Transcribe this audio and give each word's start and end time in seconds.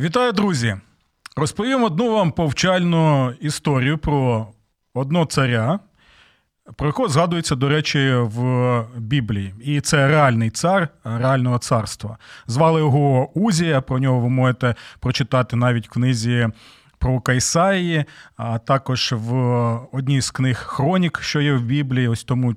Вітаю, 0.00 0.32
друзі! 0.32 0.76
Розповім 1.36 1.84
одну 1.84 2.14
вам 2.14 2.32
повчальну 2.32 3.30
історію 3.40 3.98
про 3.98 4.46
одного 4.94 5.26
царя, 5.26 5.78
про 6.76 6.86
якого 6.86 7.08
згадується, 7.08 7.54
до 7.54 7.68
речі, 7.68 8.12
в 8.14 8.84
Біблії. 8.96 9.54
І 9.60 9.80
це 9.80 10.08
реальний 10.08 10.50
цар 10.50 10.88
реального 11.04 11.58
царства. 11.58 12.18
Звали 12.46 12.80
його 12.80 13.30
Узія, 13.34 13.80
про 13.80 13.98
нього 13.98 14.20
ви 14.20 14.28
можете 14.28 14.74
прочитати 15.00 15.56
навіть 15.56 15.86
в 15.88 15.90
книзі 15.90 16.48
про 16.98 17.20
Кайсаї, 17.20 18.04
а 18.36 18.58
також 18.58 19.12
в 19.16 19.34
одній 19.92 20.20
з 20.20 20.30
книг 20.30 20.56
Хронік, 20.56 21.20
що 21.22 21.40
є 21.40 21.54
в 21.54 21.62
Біблії. 21.62 22.08
Ось 22.08 22.24
тому 22.24 22.54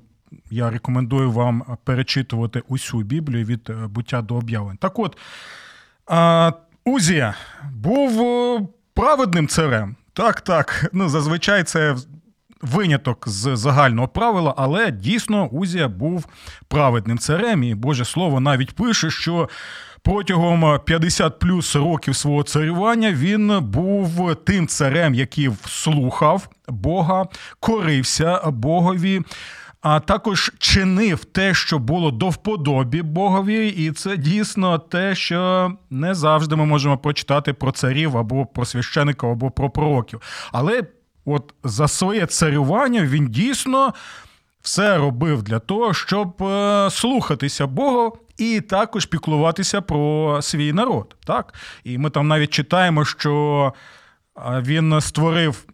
я 0.50 0.70
рекомендую 0.70 1.32
вам 1.32 1.78
перечитувати 1.84 2.62
усю 2.68 3.00
Біблію 3.00 3.44
від 3.44 3.70
буття 3.86 4.22
до 4.22 4.34
об'явлень. 4.34 4.76
Так 4.76 4.98
от. 4.98 5.18
Узія 6.84 7.34
був 7.72 8.20
е, 8.20 8.66
праведним 8.94 9.48
царем. 9.48 9.96
Так, 10.12 10.40
так. 10.40 10.90
Ну, 10.92 11.08
зазвичай 11.08 11.64
це 11.64 11.96
виняток 12.62 13.28
з 13.28 13.56
загального 13.56 14.08
правила, 14.08 14.54
але 14.56 14.90
дійсно 14.90 15.46
Узія 15.46 15.88
був 15.88 16.26
праведним 16.68 17.18
царем. 17.18 17.62
І 17.62 17.74
Боже 17.74 18.04
Слово 18.04 18.40
навіть 18.40 18.74
пише, 18.74 19.10
що. 19.10 19.48
Протягом 20.02 20.80
50 20.84 21.38
плюс 21.38 21.76
років 21.76 22.16
свого 22.16 22.42
царювання 22.42 23.12
він 23.12 23.60
був 23.60 24.34
тим 24.44 24.66
царем, 24.66 25.14
який 25.14 25.50
слухав 25.66 26.48
Бога, 26.68 27.26
корився 27.60 28.40
Богові, 28.50 29.22
а 29.84 30.00
також 30.00 30.52
чинив 30.58 31.24
те, 31.24 31.54
що 31.54 31.78
було 31.78 32.10
до 32.10 32.28
вподобі 32.28 33.02
Богові, 33.02 33.68
і 33.68 33.92
це 33.92 34.16
дійсно 34.16 34.78
те, 34.78 35.14
що 35.14 35.72
не 35.90 36.14
завжди 36.14 36.56
ми 36.56 36.66
можемо 36.66 36.98
прочитати 36.98 37.52
про 37.52 37.72
царів 37.72 38.16
або 38.16 38.46
про 38.46 38.64
священиків, 38.64 39.28
або 39.28 39.50
про 39.50 39.70
пророків. 39.70 40.20
Але 40.52 40.82
от 41.24 41.54
за 41.64 41.88
своє 41.88 42.26
царювання 42.26 43.02
він 43.02 43.28
дійсно 43.28 43.94
все 44.62 44.98
робив 44.98 45.42
для 45.42 45.58
того, 45.58 45.94
щоб 45.94 46.42
е, 46.42 46.88
слухатися 46.90 47.66
Бога. 47.66 48.10
І 48.38 48.60
також 48.60 49.06
піклуватися 49.06 49.80
про 49.80 50.38
свій 50.42 50.72
народ. 50.72 51.16
Так? 51.26 51.54
І 51.84 51.98
ми 51.98 52.10
там 52.10 52.28
навіть 52.28 52.50
читаємо, 52.50 53.04
що 53.04 53.72
він 54.60 55.00
створив 55.00 55.66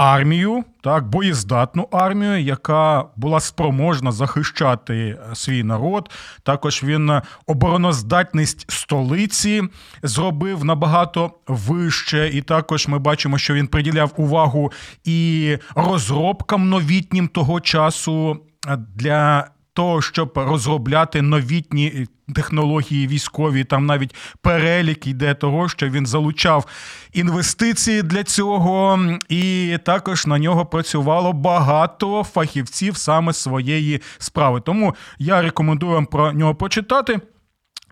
армію, 0.00 0.64
так, 0.80 1.08
боєздатну 1.08 1.88
армію, 1.92 2.40
яка 2.40 3.04
була 3.16 3.40
спроможна 3.40 4.12
захищати 4.12 4.94
е, 4.94 5.34
свій 5.34 5.62
народ. 5.62 6.10
Також 6.42 6.82
він 6.84 7.10
е, 7.10 7.22
обороноздатність 7.46 8.70
столиці 8.70 9.62
зробив 10.02 10.64
набагато 10.64 11.30
вище. 11.46 12.30
І 12.32 12.42
також 12.42 12.88
ми 12.88 12.98
бачимо, 12.98 13.38
що 13.38 13.54
він 13.54 13.66
приділяв 13.66 14.12
увагу 14.16 14.72
і 15.04 15.56
розробкам 15.74 16.68
новітнім 16.68 17.28
того 17.28 17.60
часу 17.60 18.36
е, 18.68 18.76
для 18.76 19.46
того, 19.72 20.02
щоб 20.02 20.32
розробляти 20.36 21.22
новітні 21.22 22.06
технології 22.34 23.06
військові, 23.06 23.64
там 23.64 23.86
навіть 23.86 24.14
перелік 24.42 25.06
йде 25.06 25.34
того, 25.34 25.68
що 25.68 25.88
він 25.88 26.06
залучав 26.06 26.66
інвестиції 27.12 28.02
для 28.02 28.24
цього, 28.24 29.00
і 29.28 29.78
також 29.84 30.26
на 30.26 30.38
нього 30.38 30.66
працювало 30.66 31.32
багато 31.32 32.24
фахівців 32.24 32.96
саме 32.96 33.32
своєї 33.32 34.00
справи. 34.18 34.60
Тому 34.60 34.94
я 35.18 35.42
рекомендую 35.42 35.92
вам 35.92 36.06
про 36.06 36.32
нього 36.32 36.54
почитати. 36.54 37.20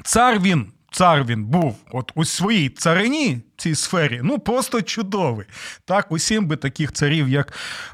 Цар 0.05 0.39
він 0.39 0.67
цар 0.91 1.25
він 1.25 1.45
був 1.45 1.77
от 1.93 2.13
у 2.15 2.25
своїй 2.25 2.69
царині 2.69 3.41
цій 3.57 3.75
сфері, 3.75 4.21
ну 4.25 4.39
просто 4.39 4.83
чудовий. 4.83 5.47
Так, 5.85 6.13
усім 6.13 6.47
би 6.47 6.57
таких 6.57 6.93
царів, 6.93 7.29
як 7.29 7.53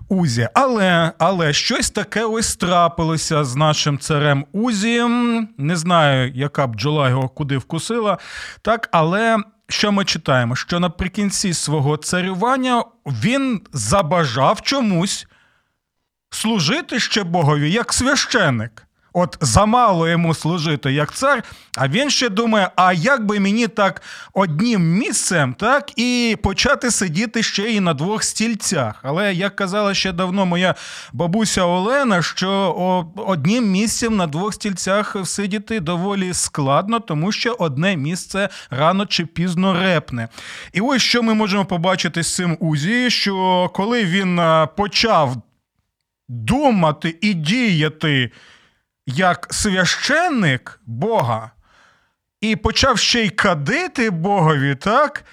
Узі. 0.08 0.48
Але 0.54 1.12
але 1.18 1.52
щось 1.52 1.90
таке 1.90 2.24
ось 2.24 2.56
трапилося 2.56 3.44
з 3.44 3.56
нашим 3.56 3.98
царем 3.98 4.46
Узієм. 4.52 5.48
Не 5.58 5.76
знаю, 5.76 6.32
яка 6.34 6.66
бджола 6.66 7.08
його 7.08 7.28
куди 7.28 7.58
вкусила. 7.58 8.18
Так, 8.62 8.88
але. 8.92 9.38
Що 9.68 9.92
ми 9.92 10.04
читаємо? 10.04 10.56
Що 10.56 10.80
наприкінці 10.80 11.54
свого 11.54 11.96
царювання 11.96 12.84
він 13.06 13.60
забажав 13.72 14.62
чомусь 14.62 15.26
служити 16.30 17.00
ще 17.00 17.24
Богові 17.24 17.70
як 17.70 17.92
священник. 17.92 18.86
От 19.16 19.38
замало 19.40 20.08
йому 20.08 20.34
служити 20.34 20.92
як 20.92 21.12
цар, 21.14 21.42
а 21.78 21.88
він 21.88 22.10
ще 22.10 22.28
думає: 22.28 22.70
а 22.76 22.92
як 22.92 23.26
би 23.26 23.40
мені 23.40 23.68
так 23.68 24.02
однім 24.32 24.82
місцем, 24.82 25.54
так 25.58 25.98
і 25.98 26.36
почати 26.42 26.90
сидіти 26.90 27.42
ще 27.42 27.72
і 27.72 27.80
на 27.80 27.94
двох 27.94 28.24
стільцях. 28.24 29.00
Але 29.02 29.34
як 29.34 29.56
казала 29.56 29.94
ще 29.94 30.12
давно 30.12 30.46
моя 30.46 30.74
бабуся 31.12 31.62
Олена, 31.62 32.22
що 32.22 32.74
одним 33.16 33.70
місцем 33.70 34.16
на 34.16 34.26
двох 34.26 34.54
стільцях 34.54 35.16
сидіти 35.24 35.80
доволі 35.80 36.34
складно, 36.34 37.00
тому 37.00 37.32
що 37.32 37.56
одне 37.58 37.96
місце 37.96 38.48
рано 38.70 39.06
чи 39.06 39.26
пізно 39.26 39.72
репне. 39.72 40.28
І 40.72 40.80
ось 40.80 41.02
що 41.02 41.22
ми 41.22 41.34
можемо 41.34 41.64
побачити 41.64 42.22
з 42.22 42.34
цим 42.34 42.56
Узі, 42.60 43.10
що 43.10 43.70
коли 43.74 44.04
він 44.04 44.40
почав 44.76 45.36
думати 46.28 47.18
і 47.20 47.34
діяти 47.34 48.30
як 49.06 49.46
священник 49.50 50.80
Бога 50.86 51.50
і 52.40 52.56
почав 52.56 52.98
ще 52.98 53.24
й 53.24 53.30
кадити 53.30 54.10
Богові, 54.10 54.74
так? 54.74 55.24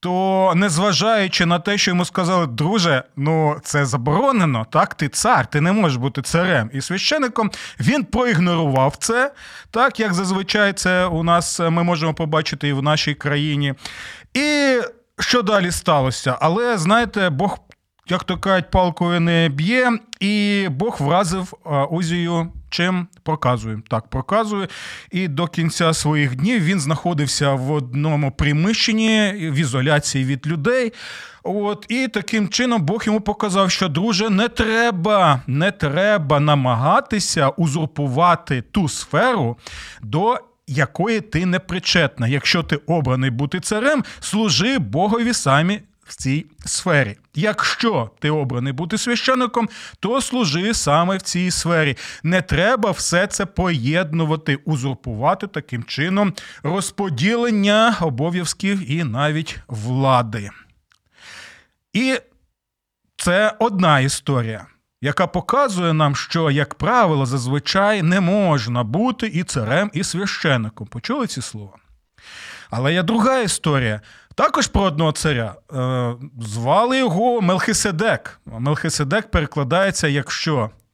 То 0.00 0.52
незважаючи 0.56 1.46
на 1.46 1.58
те, 1.58 1.78
що 1.78 1.90
йому 1.90 2.04
сказали, 2.04 2.46
друже, 2.46 3.02
ну 3.16 3.56
це 3.62 3.86
заборонено, 3.86 4.66
так, 4.70 4.94
ти 4.94 5.08
цар, 5.08 5.46
ти 5.46 5.60
не 5.60 5.72
можеш 5.72 5.96
бути 5.96 6.22
царем. 6.22 6.70
І 6.72 6.80
священником 6.80 7.50
він 7.80 8.04
проігнорував 8.04 8.96
це, 8.96 9.32
так 9.70 10.00
як 10.00 10.14
зазвичай 10.14 10.72
це 10.72 11.04
у 11.04 11.22
нас 11.22 11.60
ми 11.60 11.82
можемо 11.82 12.14
побачити 12.14 12.68
і 12.68 12.72
в 12.72 12.82
нашій 12.82 13.14
країні. 13.14 13.74
І 14.34 14.78
що 15.18 15.42
далі 15.42 15.70
сталося? 15.72 16.38
Але 16.40 16.78
знаєте, 16.78 17.30
Бог, 17.30 17.58
як 18.08 18.24
то 18.24 18.38
кажуть, 18.38 18.70
палкою 18.70 19.20
не 19.20 19.48
б'є, 19.48 19.98
і 20.20 20.66
Бог 20.70 20.96
вразив 21.00 21.54
Узію 21.90 22.52
Чим 22.70 23.06
проказує? 23.22 23.78
Так, 23.88 24.08
проказує. 24.08 24.68
І 25.10 25.28
до 25.28 25.46
кінця 25.46 25.94
своїх 25.94 26.36
днів 26.36 26.62
він 26.62 26.80
знаходився 26.80 27.54
в 27.54 27.72
одному 27.72 28.30
приміщенні 28.30 29.32
в 29.52 29.54
ізоляції 29.54 30.24
від 30.24 30.46
людей. 30.46 30.92
От, 31.42 31.86
І 31.88 32.08
таким 32.08 32.48
чином 32.48 32.82
Бог 32.82 33.02
йому 33.06 33.20
показав, 33.20 33.70
що, 33.70 33.88
друже, 33.88 34.30
не 34.30 34.48
треба, 34.48 35.42
не 35.46 35.70
треба 35.70 36.40
намагатися 36.40 37.48
узурпувати 37.48 38.62
ту 38.62 38.88
сферу, 38.88 39.58
до 40.02 40.38
якої 40.66 41.20
ти 41.20 41.46
не 41.46 41.58
причетна. 41.58 42.28
Якщо 42.28 42.62
ти 42.62 42.76
обраний 42.76 43.30
бути 43.30 43.60
царем, 43.60 44.04
служи 44.20 44.78
Богові 44.78 45.34
самі 45.34 45.80
в 46.08 46.16
цій 46.16 46.46
сфері. 46.66 47.16
Якщо 47.34 48.10
ти 48.18 48.30
обраний 48.30 48.72
бути 48.72 48.98
священником, 48.98 49.68
то 50.00 50.20
служи 50.20 50.74
саме 50.74 51.16
в 51.16 51.22
цій 51.22 51.50
сфері. 51.50 51.96
Не 52.22 52.42
треба 52.42 52.90
все 52.90 53.26
це 53.26 53.46
поєднувати, 53.46 54.56
узурпувати 54.56 55.46
таким 55.46 55.84
чином 55.84 56.32
розподілення 56.62 57.96
обов'язків 58.00 58.90
і 58.90 59.04
навіть 59.04 59.58
влади. 59.68 60.50
І 61.92 62.18
це 63.16 63.54
одна 63.58 64.00
історія. 64.00 64.66
Яка 65.00 65.26
показує 65.26 65.92
нам, 65.92 66.16
що, 66.16 66.50
як 66.50 66.74
правило, 66.74 67.26
зазвичай 67.26 68.02
не 68.02 68.20
можна 68.20 68.84
бути 68.84 69.26
і 69.26 69.44
царем, 69.44 69.90
і 69.94 70.04
священником. 70.04 70.86
Почули 70.86 71.26
ці 71.26 71.42
слова? 71.42 71.76
Але 72.70 72.92
є 72.92 73.02
друга 73.02 73.38
історія, 73.38 74.00
також 74.38 74.66
про 74.66 74.82
одного 74.82 75.12
царя 75.12 75.54
е, 75.72 76.14
звали 76.40 76.98
його 76.98 77.40
Мелхиседек. 77.40 78.40
Мелхиседек 78.46 79.30
перекладається 79.30 80.08
як 80.08 80.30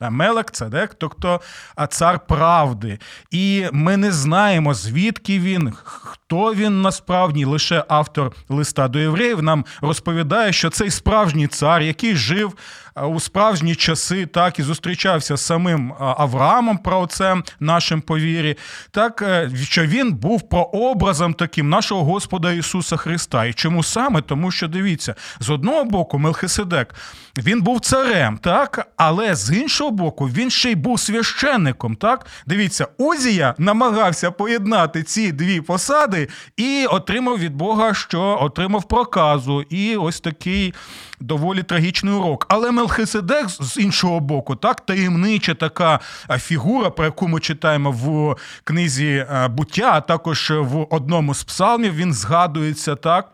Мелек 0.00 0.50
Цедек, 0.50 0.94
тобто 0.98 1.40
цар 1.88 2.20
правди. 2.26 2.98
І 3.30 3.64
ми 3.72 3.96
не 3.96 4.12
знаємо, 4.12 4.74
звідки 4.74 5.38
він, 5.38 5.72
хто 5.84 6.54
він 6.54 6.82
насправді 6.82 7.44
лише 7.44 7.84
автор 7.88 8.32
листа 8.48 8.88
до 8.88 8.98
євреїв 8.98 9.42
нам 9.42 9.64
розповідає, 9.80 10.52
що 10.52 10.70
цей 10.70 10.90
справжній 10.90 11.46
цар, 11.46 11.82
який 11.82 12.16
жив 12.16 12.56
у 13.02 13.20
справжні 13.20 13.74
часи, 13.74 14.26
так 14.26 14.58
і 14.58 14.62
зустрічався 14.62 15.36
з 15.36 15.40
самим 15.40 15.94
Авраамом, 15.98 16.78
праотцем 16.78 17.44
нашим 17.60 18.00
повірі, 18.00 18.56
так 18.90 19.22
е, 19.22 19.50
що 19.62 19.86
він 19.86 20.12
був 20.12 20.48
прообразом 20.48 21.34
таким 21.34 21.68
нашого 21.68 22.04
Господа 22.04 22.52
Ісуса 22.52 22.96
Христа. 22.96 23.44
І 23.44 23.52
чому 23.52 23.82
саме? 23.82 24.22
Тому 24.22 24.50
що 24.50 24.68
дивіться, 24.68 25.14
з 25.40 25.50
одного 25.50 25.84
боку, 25.84 26.18
Мелхиседек 26.18 26.94
він 27.38 27.62
був 27.62 27.80
царем, 27.80 28.38
так, 28.38 28.86
але 28.96 29.34
з 29.34 29.56
іншого 29.56 29.83
боку, 29.90 30.26
він 30.26 30.50
ще 30.50 30.70
й 30.70 30.74
був 30.74 31.00
священником. 31.00 31.96
Так, 31.96 32.26
дивіться, 32.46 32.86
Узія 32.98 33.54
намагався 33.58 34.30
поєднати 34.30 35.02
ці 35.02 35.32
дві 35.32 35.60
посади 35.60 36.28
і 36.56 36.86
отримав 36.90 37.38
від 37.38 37.54
Бога, 37.54 37.94
що 37.94 38.38
отримав 38.40 38.88
проказу, 38.88 39.62
і 39.62 39.96
ось 39.96 40.20
такий 40.20 40.74
доволі 41.20 41.62
трагічний 41.62 42.14
урок. 42.14 42.46
Але 42.48 42.70
Мелхиседек 42.70 43.48
з 43.48 43.76
іншого 43.76 44.20
боку, 44.20 44.56
так 44.56 44.80
таємнича 44.80 45.54
така 45.54 46.00
фігура, 46.38 46.90
про 46.90 47.04
яку 47.04 47.28
ми 47.28 47.40
читаємо 47.40 47.90
в 47.90 48.36
книзі 48.64 49.26
буття, 49.50 49.90
а 49.92 50.00
також 50.00 50.52
в 50.56 50.86
одному 50.90 51.34
з 51.34 51.44
псалмів 51.44 51.94
він 51.94 52.12
згадується 52.12 52.96
так. 52.96 53.33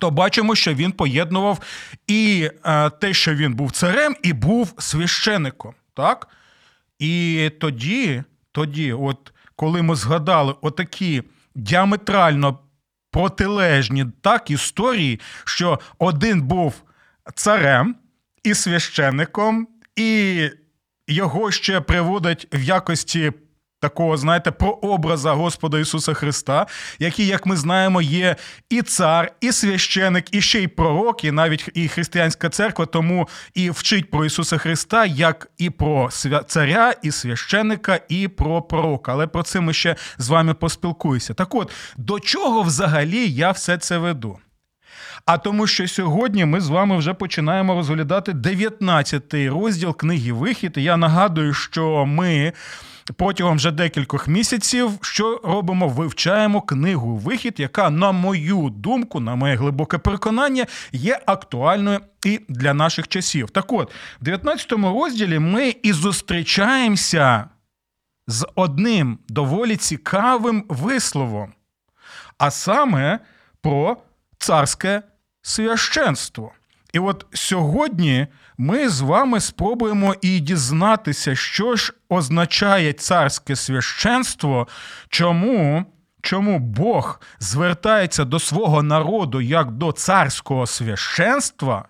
То 0.00 0.10
бачимо, 0.10 0.54
що 0.54 0.74
він 0.74 0.92
поєднував 0.92 1.58
і 2.06 2.50
те, 3.00 3.14
що 3.14 3.34
він 3.34 3.54
був 3.54 3.70
царем, 3.70 4.16
і 4.22 4.32
був 4.32 4.74
священником. 4.78 5.74
Так? 5.94 6.28
І 6.98 7.50
тоді, 7.60 8.22
тоді, 8.52 8.92
от 8.92 9.32
коли 9.56 9.82
ми 9.82 9.94
згадали 9.94 10.54
отакі 10.60 11.22
діаметрально 11.54 12.58
протилежні 13.10 14.06
так 14.20 14.50
історії, 14.50 15.20
що 15.44 15.80
один 15.98 16.42
був 16.42 16.82
царем 17.34 17.96
і 18.42 18.54
священником, 18.54 19.68
і 19.96 20.50
його 21.08 21.50
ще 21.50 21.80
приводять 21.80 22.46
в 22.52 22.62
якості. 22.62 23.32
Такого, 23.80 24.16
знаєте, 24.16 24.50
прообраза 24.50 25.32
Господа 25.32 25.78
Ісуса 25.78 26.14
Христа, 26.14 26.66
який, 26.98 27.26
як 27.26 27.46
ми 27.46 27.56
знаємо, 27.56 28.02
є 28.02 28.36
і 28.70 28.82
цар, 28.82 29.32
і 29.40 29.52
священик, 29.52 30.34
і 30.34 30.40
ще 30.40 30.62
й 30.62 30.66
пророк, 30.66 31.24
і 31.24 31.32
навіть 31.32 31.68
і 31.74 31.88
християнська 31.88 32.48
церква, 32.48 32.86
тому 32.86 33.28
і 33.54 33.70
вчить 33.70 34.10
про 34.10 34.24
Ісуса 34.24 34.58
Христа, 34.58 35.06
як 35.06 35.48
і 35.58 35.70
про 35.70 36.10
царя, 36.46 36.94
і 37.02 37.10
священика, 37.10 38.00
і 38.08 38.28
про 38.28 38.62
пророка. 38.62 39.12
Але 39.12 39.26
про 39.26 39.42
це 39.42 39.60
ми 39.60 39.72
ще 39.72 39.96
з 40.18 40.28
вами 40.28 40.54
поспілкуємося. 40.54 41.34
Так 41.34 41.54
от, 41.54 41.72
до 41.96 42.20
чого 42.20 42.62
взагалі 42.62 43.30
я 43.30 43.50
все 43.50 43.78
це 43.78 43.98
веду? 43.98 44.38
А 45.24 45.38
тому, 45.38 45.66
що 45.66 45.88
сьогодні 45.88 46.44
ми 46.44 46.60
з 46.60 46.68
вами 46.68 46.96
вже 46.96 47.14
починаємо 47.14 47.74
розглядати 47.74 48.32
19-й 48.32 49.48
розділ 49.48 49.96
книги 49.96 50.32
Вихід. 50.32 50.72
І 50.76 50.82
я 50.82 50.96
нагадую, 50.96 51.54
що 51.54 52.06
ми. 52.06 52.52
Протягом 53.16 53.56
вже 53.56 53.70
декількох 53.70 54.28
місяців, 54.28 54.90
що 55.00 55.40
робимо, 55.44 55.88
вивчаємо 55.88 56.60
книгу 56.60 57.16
Вихід, 57.16 57.54
яка, 57.60 57.90
на 57.90 58.12
мою 58.12 58.70
думку, 58.70 59.20
на 59.20 59.34
моє 59.34 59.54
глибоке 59.54 59.98
переконання, 59.98 60.66
є 60.92 61.20
актуальною 61.26 62.00
і 62.24 62.40
для 62.48 62.74
наших 62.74 63.08
часів. 63.08 63.50
Так 63.50 63.72
от, 63.72 63.92
в 64.20 64.24
19 64.24 64.72
розділі 64.72 65.38
ми 65.38 65.74
і 65.82 65.92
зустрічаємося 65.92 67.48
з 68.26 68.46
одним 68.54 69.18
доволі 69.28 69.76
цікавим 69.76 70.64
висловом, 70.68 71.52
а 72.38 72.50
саме 72.50 73.18
про 73.60 73.96
царське 74.38 75.02
священство. 75.42 76.52
І 76.92 76.98
от 76.98 77.26
сьогодні 77.32 78.26
ми 78.58 78.88
з 78.88 79.00
вами 79.00 79.40
спробуємо 79.40 80.14
і 80.22 80.40
дізнатися, 80.40 81.36
що 81.36 81.76
ж 81.76 81.94
означає 82.08 82.92
царське 82.92 83.56
священство, 83.56 84.68
чому 85.08 85.84
чому 86.22 86.58
Бог 86.58 87.20
звертається 87.38 88.24
до 88.24 88.38
свого 88.38 88.82
народу 88.82 89.40
як 89.40 89.70
до 89.70 89.92
царського 89.92 90.66
священства, 90.66 91.84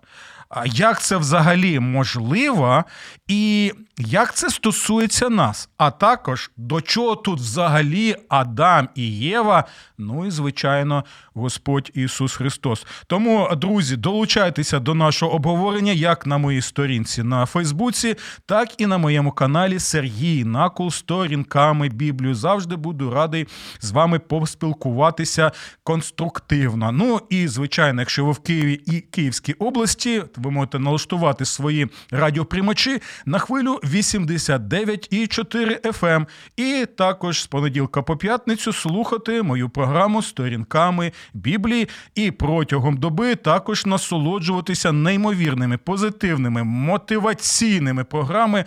як 0.67 1.03
це 1.03 1.17
взагалі 1.17 1.81
можливо, 1.81 2.85
і 3.29 3.73
як 3.99 4.35
це 4.35 4.51
стосується 4.51 5.29
нас, 5.29 5.69
а 5.77 5.91
також 5.91 6.51
до 6.57 6.81
чого 6.81 7.17
тут 7.17 7.41
взагалі 7.41 8.17
Адам 8.29 8.89
і 8.95 9.03
Єва, 9.17 9.65
ну 9.99 10.27
і 10.27 10.31
звичайно, 10.31 11.05
Господь 11.35 11.91
Ісус 11.95 12.37
Христос. 12.37 12.87
Тому, 13.07 13.49
друзі, 13.57 13.97
долучайтеся 13.97 14.79
до 14.79 14.95
нашого 14.95 15.33
обговорення 15.33 15.93
як 15.93 16.27
на 16.27 16.39
моїй 16.39 16.63
сторінці 16.63 17.23
на 17.23 17.47
Фейсбуці, 17.47 18.15
так 18.47 18.81
і 18.81 18.87
на 18.87 18.99
моєму 18.99 19.33
каналі 19.33 19.79
Сергій 19.79 20.45
Накул 20.45 20.91
сторінками 20.91 21.89
Біблію. 21.89 22.35
Завжди 22.35 22.77
буду 22.77 23.11
радий 23.11 23.47
з 23.81 23.91
вами 23.91 24.19
поспілкуватися 24.19 25.53
конструктивно. 25.83 26.93
Ну 26.93 27.21
і 27.31 27.49
звичайно, 27.49 28.01
якщо 28.01 28.25
ви 28.25 28.33
в 28.33 28.39
Києві 28.39 28.81
і 28.87 29.01
Київській 29.01 29.53
області, 29.53 30.23
ви 30.43 30.51
можете 30.51 30.79
налаштувати 30.79 31.45
свої 31.45 31.89
радіоприймачі 32.11 33.01
на 33.27 33.39
хвилю 33.39 33.81
89,4 33.85 35.81
FM. 35.81 36.09
Ем. 36.09 36.27
І 36.57 36.87
також 36.97 37.43
з 37.43 37.47
понеділка 37.47 38.03
по 38.03 38.17
п'ятницю 38.17 38.73
слухати 38.73 39.43
мою 39.43 39.69
програму 39.69 40.23
сторінками 40.23 41.13
Біблії 41.35 41.89
і 42.15 42.31
протягом 42.31 42.97
доби 42.97 43.35
також 43.35 43.87
насолоджуватися 43.87 44.93
неймовірними 44.93 45.77
позитивними 45.77 46.65
мотиваційними 46.65 48.05
програмами 48.05 48.65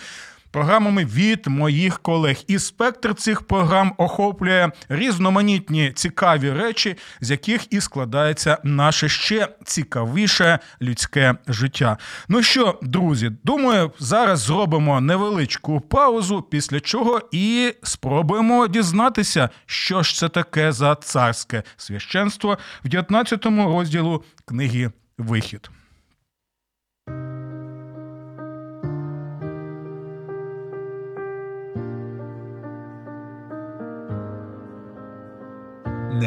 програмами 0.51 1.05
від 1.05 1.47
моїх 1.47 1.99
колег. 1.99 2.37
І 2.47 2.59
спектр 2.59 3.15
цих 3.15 3.41
програм 3.41 3.93
охоплює 3.97 4.69
різноманітні 4.89 5.91
цікаві 5.95 6.51
речі, 6.51 6.95
з 7.21 7.31
яких 7.31 7.73
і 7.73 7.81
складається 7.81 8.57
наше 8.63 9.09
ще 9.09 9.47
цікавіше 9.65 10.59
людське 10.81 11.35
життя. 11.47 11.97
Ну 12.29 12.43
що, 12.43 12.79
друзі, 12.81 13.31
думаю, 13.43 13.91
зараз 13.99 14.39
зробимо 14.39 15.01
невеличку 15.01 15.79
паузу, 15.79 16.41
після 16.41 16.79
чого 16.79 17.21
і 17.31 17.73
спробуємо 17.83 18.67
дізнатися, 18.67 19.49
що 19.65 20.03
ж 20.03 20.15
це 20.15 20.29
таке 20.29 20.71
за 20.71 20.95
царське 20.95 21.63
священство 21.77 22.57
в 22.85 22.89
19 22.89 23.45
розділу 23.45 24.23
книги 24.45 24.91
Вихід. 25.17 25.69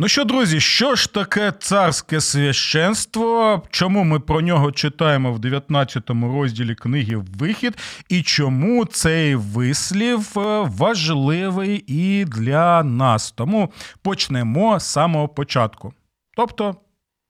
Ну 0.00 0.08
що, 0.08 0.24
друзі, 0.24 0.60
що 0.60 0.94
ж 0.94 1.12
таке 1.12 1.52
царське 1.58 2.20
священство? 2.20 3.62
Чому 3.70 4.04
ми 4.04 4.20
про 4.20 4.40
нього 4.40 4.72
читаємо 4.72 5.32
в 5.32 5.38
19 5.38 6.10
розділі 6.10 6.74
книги 6.74 7.16
Вихід, 7.16 7.78
і 8.08 8.22
чому 8.22 8.84
цей 8.84 9.34
вислів 9.34 10.38
е, 10.38 10.40
важливий 10.68 11.84
і 11.86 12.24
для 12.24 12.82
нас? 12.82 13.32
Тому 13.32 13.72
почнемо 14.02 14.80
з 14.80 14.84
самого 14.84 15.28
початку. 15.28 15.92
Тобто. 16.36 16.76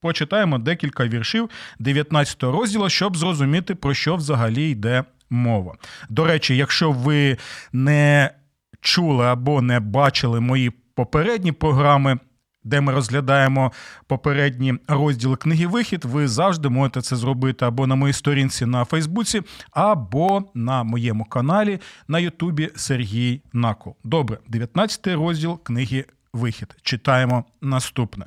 Почитаємо 0.01 0.57
декілька 0.57 1.07
віршів 1.07 1.49
19 1.79 2.43
розділу, 2.43 2.89
щоб 2.89 3.17
зрозуміти, 3.17 3.75
про 3.75 3.93
що 3.93 4.15
взагалі 4.15 4.69
йде 4.69 5.03
мова. 5.29 5.75
До 6.09 6.25
речі, 6.25 6.57
якщо 6.57 6.91
ви 6.91 7.37
не 7.73 8.31
чули 8.81 9.25
або 9.25 9.61
не 9.61 9.79
бачили 9.79 10.39
мої 10.39 10.71
попередні 10.95 11.51
програми, 11.51 12.19
де 12.69 12.81
ми 12.81 12.93
розглядаємо 12.93 13.71
попередні 14.07 14.73
розділи 14.87 15.35
книги 15.35 15.67
Вихід, 15.67 16.05
ви 16.05 16.27
завжди 16.27 16.69
можете 16.69 17.01
це 17.01 17.15
зробити 17.15 17.65
або 17.65 17.87
на 17.87 17.95
моїй 17.95 18.13
сторінці 18.13 18.65
на 18.65 18.85
Фейсбуці, 18.85 19.41
або 19.71 20.43
на 20.53 20.83
моєму 20.83 21.25
каналі 21.25 21.79
на 22.07 22.19
Ютубі 22.19 22.69
Сергій 22.75 23.41
Накол. 23.53 23.95
Добре, 24.03 24.37
19 24.47 25.07
розділ 25.07 25.63
книги 25.63 26.05
Вихід. 26.33 26.75
Читаємо 26.81 27.45
наступне. 27.61 28.25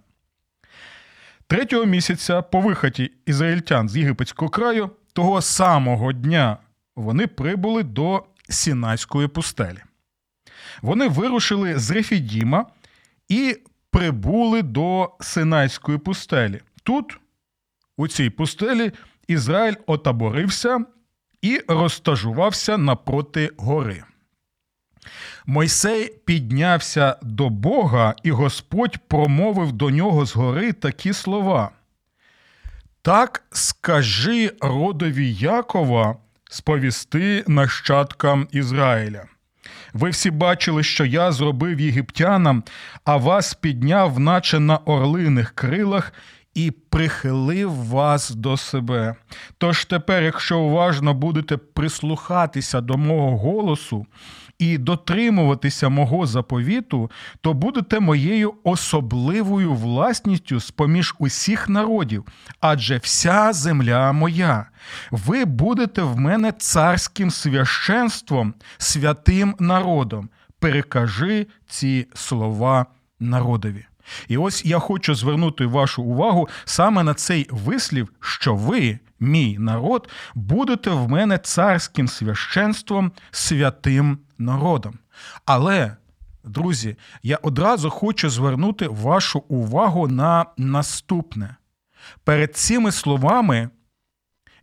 Третього 1.46 1.84
місяця 1.84 2.42
по 2.42 2.61
виході 2.61 3.11
ізраїльтян 3.26 3.88
з 3.88 3.96
єгипетського 3.96 4.49
краю 4.49 4.90
того 5.12 5.42
самого 5.42 6.12
дня 6.12 6.56
вони 6.96 7.26
прибули 7.26 7.82
до 7.82 8.25
Сінайської 8.49 9.28
пустелі. 9.28 9.78
Вони 10.82 11.08
вирушили 11.08 11.78
з 11.78 11.90
Рефідіма 11.90 12.66
і 13.28 13.56
прибули 13.92 14.62
до 14.62 15.11
Синайської 15.20 15.99
пустелі. 15.99 16.61
Тут, 16.82 17.18
у 17.96 18.08
цій 18.08 18.30
пустелі, 18.30 18.92
Ізраїль 19.28 19.75
отаборився 19.87 20.84
і 21.42 21.61
розтажувався 21.68 22.78
напроти 22.78 23.50
гори. 23.56 24.04
Мойсей 25.46 26.12
піднявся 26.25 27.16
до 27.22 27.49
Бога, 27.49 28.14
і 28.22 28.30
Господь 28.30 28.99
промовив 29.08 29.72
до 29.72 29.90
нього 29.90 30.26
згори 30.26 30.72
такі 30.72 31.12
слова. 31.12 31.70
Так 33.02 33.44
скажи 33.50 34.52
родові 34.61 35.34
Якова 35.34 36.16
сповісти 36.50 37.44
нащадкам 37.46 38.49
Ізраїля. 38.50 39.25
Ви 39.94 40.11
всі 40.11 40.30
бачили, 40.30 40.82
що 40.82 41.04
я 41.04 41.32
зробив 41.32 41.80
єгиптянам, 41.80 42.62
а 43.04 43.16
вас 43.16 43.54
підняв, 43.54 44.20
наче 44.20 44.61
на 44.61 44.76
орлиних 44.76 45.50
крилах, 45.50 46.12
і 46.54 46.70
прихилив 46.70 47.75
вас 47.75 48.30
до 48.30 48.56
себе. 48.56 49.14
Тож 49.58 49.84
тепер, 49.84 50.22
якщо 50.22 50.58
уважно 50.61 51.14
будете 51.14 51.56
прислухатися 51.56 52.80
до 52.80 52.96
мого 52.96 53.37
голосу 53.37 54.06
і 54.62 54.78
дотримуватися 54.78 55.88
мого 55.88 56.26
заповіту, 56.26 57.11
то 57.40 57.54
будете 57.54 58.00
моєю 58.00 58.54
особливою 58.64 59.75
власністю 59.75 60.61
з 60.61 60.71
поміж 60.71 61.14
усіх 61.19 61.69
народів, 61.69 62.25
адже 62.61 62.99
вся 62.99 63.52
земля 63.52 64.12
моя. 64.12 64.66
Ви 65.11 65.45
будете 65.45 66.02
в 66.02 66.19
мене 66.19 66.52
царським 66.52 67.31
священством, 67.31 68.54
святим 68.78 69.54
народом. 69.59 70.28
Перекажи 70.59 71.47
ці 71.69 72.07
слова 72.14 72.87
народові. 73.21 73.87
І 74.28 74.37
ось 74.37 74.64
я 74.64 74.78
хочу 74.78 75.14
звернути 75.14 75.66
вашу 75.66 76.02
увагу 76.02 76.49
саме 76.64 77.02
на 77.02 77.14
цей 77.14 77.47
вислів, 77.50 78.09
що 78.21 78.54
ви, 78.54 78.99
мій 79.23 79.59
народ, 79.59 80.09
будете 80.35 80.91
в 80.91 81.09
мене 81.09 81.38
царським 81.38 82.09
священством, 82.09 83.12
святим 83.31 84.19
народом. 84.38 84.99
Але, 85.45 85.97
друзі, 86.45 86.97
я 87.23 87.37
одразу 87.37 87.91
хочу 87.91 88.31
звернути 88.31 88.88
вашу 88.88 89.38
увагу 89.38 90.09
на 90.09 90.47
наступне. 90.57 91.57
Перед 92.25 92.57
цими 92.57 92.93
словами 92.93 93.71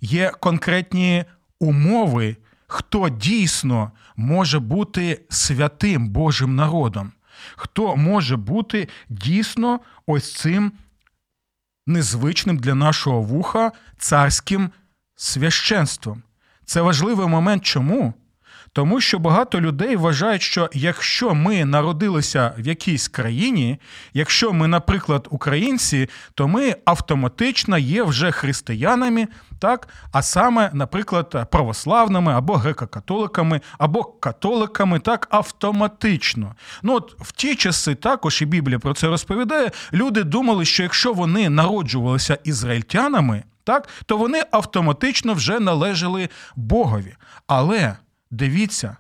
є 0.01 0.32
конкретні 0.39 1.25
умови, 1.60 2.38
хто 2.68 3.10
дійсно 3.10 3.92
може 4.16 4.60
бути 4.60 5.22
святим 5.30 6.10
Божим 6.10 6.56
народом 6.56 7.12
хто 7.56 7.96
може 7.96 8.38
бути 8.38 8.88
дійсно 9.10 9.80
ось 10.06 10.34
цим 10.36 10.72
незвичним 11.89 12.58
для 12.58 12.75
нашого 12.75 13.22
вуха 13.22 13.72
царським 13.98 14.69
священством. 15.15 16.24
Це 16.65 16.81
важливий 16.81 17.27
момент. 17.27 17.63
Чому? 17.63 18.13
Тому 18.73 19.01
що 19.01 19.19
багато 19.19 19.61
людей 19.61 19.95
вважають, 19.95 20.41
що 20.41 20.69
якщо 20.73 21.35
ми 21.35 21.65
народилися 21.65 22.53
в 22.57 22.67
якійсь 22.67 23.07
країні, 23.07 23.79
якщо 24.13 24.53
ми, 24.53 24.67
наприклад, 24.67 25.27
українці, 25.29 26.09
то 26.33 26.47
ми 26.47 26.75
автоматично 26.85 27.77
є 27.77 28.03
вже 28.03 28.31
християнами, 28.31 29.27
так, 29.59 29.88
а 30.11 30.21
саме, 30.21 30.69
наприклад, 30.73 31.49
православними 31.51 32.33
або 32.33 32.53
греко-католиками, 32.53 33.61
або 33.77 34.03
католиками, 34.03 34.99
так 34.99 35.27
автоматично. 35.31 36.55
Ну 36.83 36.93
от 36.95 37.15
в 37.19 37.31
ті 37.31 37.55
часи 37.55 37.95
також 37.95 38.41
і 38.41 38.45
Біблія 38.45 38.79
про 38.79 38.93
це 38.93 39.07
розповідає. 39.07 39.71
Люди 39.93 40.23
думали, 40.23 40.65
що 40.65 40.83
якщо 40.83 41.13
вони 41.13 41.49
народжувалися 41.49 42.38
ізраїльтянами, 42.43 43.43
так, 43.63 43.88
то 44.05 44.17
вони 44.17 44.43
автоматично 44.51 45.33
вже 45.33 45.59
належали 45.59 46.29
Богові. 46.55 47.15
Але. 47.47 47.95
Дивіться, 48.31 48.98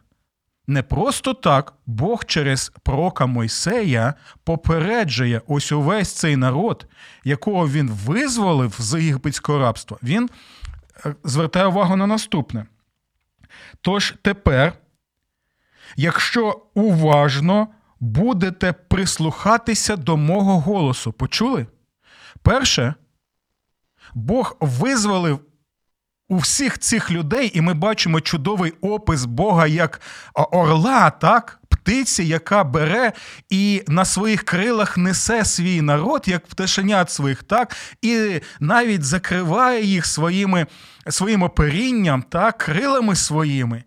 не 0.67 0.83
просто 0.83 1.33
так 1.33 1.73
Бог 1.85 2.25
через 2.25 2.71
пророка 2.83 3.25
Мойсея 3.25 4.13
попереджує 4.43 5.41
ось 5.47 5.71
увесь 5.71 6.13
цей 6.13 6.35
народ, 6.35 6.87
якого 7.23 7.69
він 7.69 7.89
визволив 7.89 8.75
з 8.79 9.01
єгипетського 9.01 9.59
рабства. 9.59 9.97
Він 10.03 10.29
е, 11.05 11.15
звертає 11.23 11.65
увагу 11.65 11.95
на 11.95 12.07
наступне. 12.07 12.65
Тож 13.81 14.15
тепер, 14.21 14.73
якщо 15.95 16.65
уважно 16.73 17.67
будете 17.99 18.73
прислухатися 18.73 19.95
до 19.95 20.17
мого 20.17 20.59
голосу, 20.59 21.11
почули? 21.11 21.67
Перше, 22.41 22.93
Бог 24.13 24.57
визволив 24.59 25.39
у 26.29 26.37
всіх 26.37 26.79
цих 26.79 27.11
людей, 27.11 27.51
і 27.53 27.61
ми 27.61 27.73
бачимо 27.73 28.21
чудовий 28.21 28.73
опис 28.81 29.25
Бога 29.25 29.67
як 29.67 30.01
орла, 30.33 31.09
так? 31.09 31.59
Птиці, 31.69 32.23
яка 32.23 32.63
бере 32.63 33.11
і 33.49 33.83
на 33.87 34.05
своїх 34.05 34.43
крилах 34.43 34.97
несе 34.97 35.45
свій 35.45 35.81
народ, 35.81 36.23
як 36.25 36.47
пташенят 36.47 37.11
своїх, 37.11 37.43
так, 37.43 37.75
і 38.01 38.41
навіть 38.59 39.03
закриває 39.03 39.83
їх 39.85 40.05
своїми, 40.05 40.67
своїм 41.09 41.43
оперінням, 41.43 42.23
так, 42.29 42.57
крилами 42.57 43.15
своїми. 43.15 43.83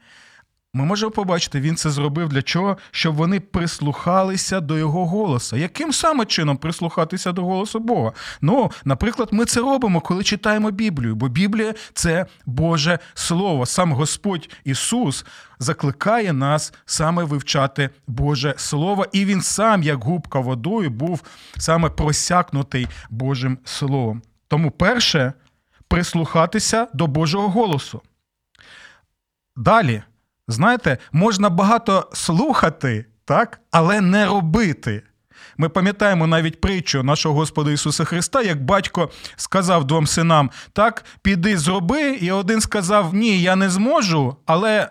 Ми 0.75 0.85
можемо 0.85 1.11
побачити, 1.11 1.61
він 1.61 1.77
це 1.77 1.91
зробив 1.91 2.29
для 2.29 2.43
чого? 2.43 2.77
Щоб 2.91 3.15
вони 3.15 3.41
прислухалися 3.41 4.61
до 4.61 4.79
його 4.79 5.07
голосу. 5.07 5.57
Яким 5.57 5.93
саме 5.93 6.25
чином 6.25 6.57
прислухатися 6.57 7.33
до 7.33 7.45
голосу 7.45 7.79
Бога? 7.79 8.13
Ну, 8.41 8.71
наприклад, 8.85 9.29
ми 9.33 9.45
це 9.45 9.61
робимо, 9.61 10.01
коли 10.01 10.25
читаємо 10.25 10.71
Біблію, 10.71 11.15
бо 11.15 11.29
Біблія 11.29 11.75
це 11.93 12.27
Боже 12.47 12.99
Слово. 13.15 13.67
Сам 13.67 13.93
Господь 13.93 14.51
Ісус 14.65 15.27
закликає 15.59 16.33
нас 16.33 16.75
саме 16.87 17.25
вивчати 17.25 17.91
Боже 18.07 18.55
Слово, 18.57 19.07
і 19.13 19.25
Він 19.25 19.43
сам, 19.43 19.83
як 19.83 20.05
губка 20.05 20.39
водою, 20.41 20.91
був 20.91 21.23
саме 21.59 21.91
просякнутий 21.91 22.89
Божим 23.11 23.59
Словом. 23.65 24.23
Тому, 24.49 24.71
перше, 24.71 25.33
прислухатися 25.89 26.87
до 26.95 27.07
Божого 27.07 27.49
голосу. 27.49 28.03
Далі. 29.57 30.03
Знаєте, 30.53 30.99
можна 31.13 31.51
багато 31.51 32.11
слухати, 32.13 33.07
так, 33.25 33.61
але 33.71 34.01
не 34.01 34.27
робити. 34.27 35.03
Ми 35.57 35.69
пам'ятаємо 35.69 36.27
навіть 36.27 36.61
притчу 36.61 37.03
нашого 37.03 37.35
Господа 37.35 37.71
Ісуса 37.71 38.05
Христа, 38.05 38.43
як 38.43 38.65
батько 38.65 39.11
сказав 39.37 39.85
двом 39.85 40.07
синам: 40.07 40.51
так, 40.73 41.05
піди 41.23 41.59
зроби, 41.59 42.11
і 42.11 42.33
один 42.33 42.61
сказав: 42.61 43.15
Ні, 43.15 43.43
я 43.43 43.57
не 43.57 43.71
зможу, 43.71 44.37
але. 44.47 44.89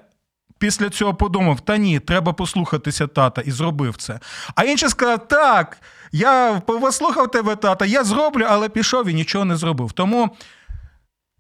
Після 0.60 0.90
цього 0.90 1.14
подумав, 1.14 1.60
та 1.60 1.78
ні, 1.78 2.00
треба 2.00 2.34
послухатися 2.34 3.08
тата, 3.08 3.42
і 3.42 3.52
зробив 3.52 3.98
це. 3.98 4.20
А 4.56 4.64
інший 4.64 4.90
сказав: 4.90 5.28
так, 5.28 5.78
я 6.12 6.62
послухав 6.66 7.32
тебе, 7.32 7.56
тата, 7.56 7.86
я 7.86 8.04
зроблю, 8.04 8.46
але 8.50 8.70
пішов 8.70 9.08
і 9.08 9.14
нічого 9.14 9.46
не 9.46 9.56
зробив. 9.56 9.92
Тому 9.92 10.30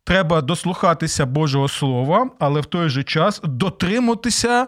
треба 0.03 0.41
дослухатися 0.41 1.25
Божого 1.25 1.67
Слова, 1.67 2.29
але 2.39 2.61
в 2.61 2.65
той 2.65 2.89
же 2.89 3.03
час 3.03 3.41
дотримуватися 3.43 4.67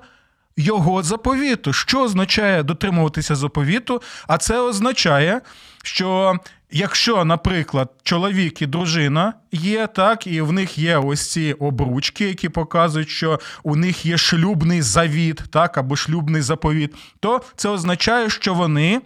його 0.58 1.04
заповіту. 1.04 1.74
Що 1.74 2.04
означає 2.04 2.64
дотримуватися 2.64 3.36
заповіту? 3.36 4.02
А 4.28 4.38
це 4.38 4.60
означає, 4.60 5.42
що 5.84 6.36
якщо, 6.72 7.26
наприклад, 7.26 7.92
чоловік 8.04 8.62
і 8.62 8.66
дружина 8.66 9.34
є, 9.52 9.88
так, 9.88 10.28
і 10.28 10.42
в 10.42 10.52
них 10.52 10.78
є 10.78 10.98
ось 10.98 11.32
ці 11.32 11.54
обручки, 11.54 12.28
які 12.28 12.50
показують, 12.50 13.10
що 13.10 13.40
у 13.64 13.76
них 13.76 14.06
є 14.06 14.18
шлюбний 14.18 14.82
завіт, 14.82 15.44
так, 15.52 15.78
або 15.78 15.96
шлюбний 15.96 16.42
заповіт, 16.42 16.96
то 17.20 17.42
це 17.56 17.70
означає, 17.70 18.30
що 18.30 18.54
вони 18.54 19.02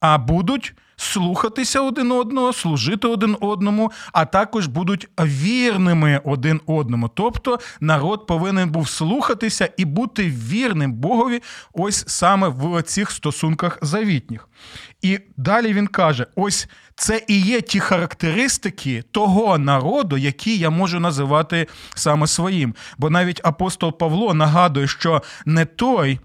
а 0.00 0.18
будуть 0.18 0.74
слухатися 0.96 1.80
один 1.80 2.12
одного, 2.12 2.52
служити 2.52 3.08
один 3.08 3.36
одному, 3.40 3.92
а 4.12 4.24
також 4.24 4.66
будуть 4.66 5.08
вірними 5.20 6.20
один 6.24 6.60
одному. 6.66 7.08
Тобто 7.08 7.58
народ 7.80 8.26
повинен 8.26 8.70
був 8.70 8.88
слухатися 8.88 9.68
і 9.76 9.84
бути 9.84 10.30
вірним 10.30 10.92
Богові, 10.92 11.42
ось 11.72 12.04
саме 12.06 12.48
в 12.48 12.82
цих 12.82 13.10
стосунках 13.10 13.78
завітніх. 13.82 14.48
І 15.02 15.18
далі 15.36 15.72
він 15.72 15.86
каже: 15.86 16.26
ось 16.36 16.68
це 16.94 17.24
і 17.28 17.40
є 17.40 17.60
ті 17.60 17.80
характеристики 17.80 19.02
того 19.10 19.58
народу, 19.58 20.16
які 20.16 20.58
я 20.58 20.70
можу 20.70 21.00
називати 21.00 21.66
саме 21.94 22.26
своїм. 22.26 22.74
Бо 22.98 23.10
навіть 23.10 23.40
апостол 23.44 23.98
Павло 23.98 24.34
нагадує, 24.34 24.86
що 24.86 25.22
не 25.46 25.64
той 25.64 26.20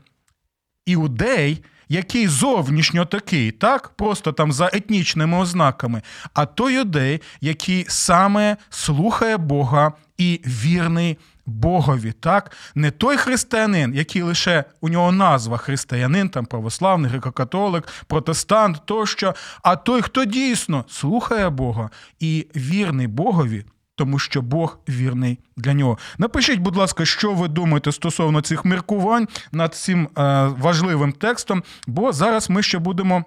іудей 0.85 1.63
який 1.91 2.27
зовнішньо 2.27 3.05
такий, 3.05 3.51
так, 3.51 3.89
просто 3.89 4.31
там 4.31 4.51
за 4.51 4.69
етнічними 4.73 5.37
ознаками, 5.37 6.01
а 6.33 6.45
той 6.45 6.73
юдей, 6.73 7.21
який 7.41 7.85
саме 7.87 8.57
слухає 8.69 9.37
Бога 9.37 9.93
і 10.17 10.41
вірний. 10.45 11.17
Богові, 11.45 12.11
так, 12.11 12.51
не 12.75 12.91
той 12.91 13.17
християнин, 13.17 13.93
який 13.95 14.21
лише 14.21 14.63
у 14.81 14.89
нього 14.89 15.11
назва 15.11 15.57
християнин, 15.57 16.29
там 16.29 16.45
православний, 16.45 17.11
греко-католик, 17.11 17.83
протестант 18.07 18.81
тощо, 18.85 19.35
а 19.63 19.75
той, 19.75 20.01
хто 20.01 20.25
дійсно 20.25 20.85
слухає 20.87 21.49
Бога 21.49 21.89
і 22.19 22.47
вірний 22.55 23.07
Богові, 23.07 23.65
тому 24.01 24.19
що 24.19 24.41
Бог 24.41 24.79
вірний 24.89 25.39
для 25.57 25.73
нього. 25.73 25.97
Напишіть, 26.17 26.59
будь 26.59 26.75
ласка, 26.75 27.05
що 27.05 27.33
ви 27.33 27.47
думаєте 27.47 27.91
стосовно 27.91 28.41
цих 28.41 28.65
міркувань 28.65 29.27
над 29.51 29.75
цим 29.75 30.09
е, 30.17 30.43
важливим 30.59 31.11
текстом, 31.11 31.63
бо 31.87 32.11
зараз 32.11 32.49
ми 32.49 32.63
ще 32.63 32.79
будемо 32.79 33.25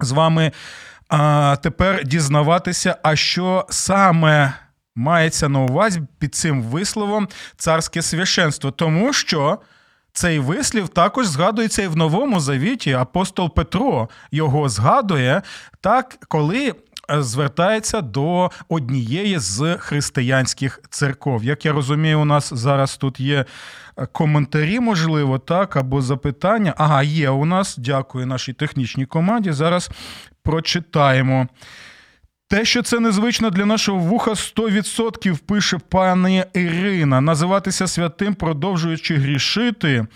з 0.00 0.10
вами 0.10 0.52
е, 1.12 1.56
тепер 1.56 2.04
дізнаватися, 2.04 2.96
а 3.02 3.16
що 3.16 3.66
саме. 3.70 4.52
Мається 4.94 5.48
на 5.48 5.60
увазі 5.60 6.02
під 6.18 6.34
цим 6.34 6.62
висловом 6.62 7.28
царське 7.56 8.02
священство, 8.02 8.70
тому 8.70 9.12
що 9.12 9.58
цей 10.12 10.38
вислів 10.38 10.88
також 10.88 11.26
згадується 11.26 11.82
і 11.82 11.86
в 11.86 11.96
Новому 11.96 12.40
Завіті. 12.40 12.92
Апостол 12.92 13.54
Петро 13.54 14.08
його 14.30 14.68
згадує 14.68 15.42
так, 15.80 16.18
коли 16.28 16.74
звертається 17.10 18.00
до 18.00 18.50
однієї 18.68 19.38
з 19.38 19.76
християнських 19.76 20.80
церков. 20.90 21.44
Як 21.44 21.64
я 21.64 21.72
розумію, 21.72 22.20
у 22.20 22.24
нас 22.24 22.54
зараз 22.54 22.96
тут 22.96 23.20
є 23.20 23.44
е, 23.96 24.06
коментарі, 24.06 24.80
можливо, 24.80 25.38
так, 25.38 25.76
або 25.76 26.02
запитання. 26.02 26.74
Ага, 26.76 27.02
є 27.02 27.30
у 27.30 27.44
нас. 27.44 27.76
Дякую 27.78 28.26
нашій 28.26 28.52
технічній 28.52 29.06
команді. 29.06 29.52
Зараз 29.52 29.90
прочитаємо. 30.42 31.48
Те, 32.50 32.64
що 32.64 32.82
це 32.82 33.00
незвично 33.00 33.50
для 33.50 33.66
нашого 33.66 33.98
вуха, 33.98 34.30
100% 34.30 35.38
пише 35.38 35.78
пані 35.88 36.44
Ірина. 36.52 37.20
Називатися 37.20 37.86
святим, 37.86 38.34
продовжуючи 38.34 39.14
грішити. 39.14 40.06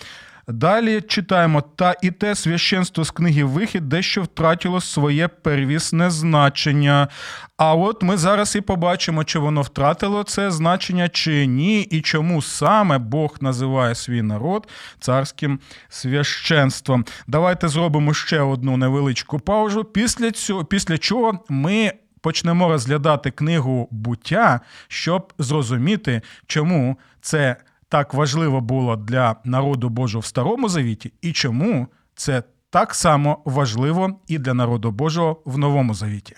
Далі 0.48 1.00
читаємо: 1.00 1.60
та 1.60 1.94
і 2.02 2.10
те 2.10 2.34
священство 2.34 3.04
з 3.04 3.10
книги 3.10 3.44
Вихід 3.44 3.88
дещо 3.88 4.22
втратило 4.22 4.80
своє 4.80 5.28
первісне 5.28 6.10
значення. 6.10 7.08
А 7.56 7.74
от 7.74 8.02
ми 8.02 8.16
зараз 8.16 8.56
і 8.56 8.60
побачимо, 8.60 9.24
чи 9.24 9.38
воно 9.38 9.62
втратило 9.62 10.22
це 10.22 10.50
значення, 10.50 11.08
чи 11.08 11.46
ні, 11.46 11.80
і 11.80 12.00
чому 12.00 12.42
саме 12.42 12.98
Бог 12.98 13.36
називає 13.40 13.94
свій 13.94 14.22
народ 14.22 14.68
царським 15.00 15.60
священством. 15.88 17.04
Давайте 17.26 17.68
зробимо 17.68 18.14
ще 18.14 18.40
одну 18.40 18.76
невеличку 18.76 19.38
паузу. 19.38 19.84
Після 19.84 20.30
цього, 20.30 20.64
після 20.64 20.98
чого 20.98 21.38
ми. 21.48 21.92
Почнемо 22.22 22.68
розглядати 22.68 23.30
книгу 23.30 23.88
буття, 23.90 24.60
щоб 24.88 25.32
зрозуміти, 25.38 26.22
чому 26.46 26.98
це 27.20 27.56
так 27.92 28.14
важливо 28.14 28.60
було 28.60 28.96
для 28.96 29.36
народу 29.44 29.88
Божого 29.88 30.20
в 30.20 30.26
Старому 30.26 30.68
Завіті, 30.68 31.12
і 31.22 31.32
чому 31.32 31.86
це 32.14 32.42
так 32.70 32.94
само 32.94 33.38
важливо 33.44 34.10
і 34.28 34.38
для 34.38 34.54
народу 34.54 34.90
Божого 34.90 35.42
в 35.44 35.58
Новому 35.58 35.94
Завіті. 35.94 36.36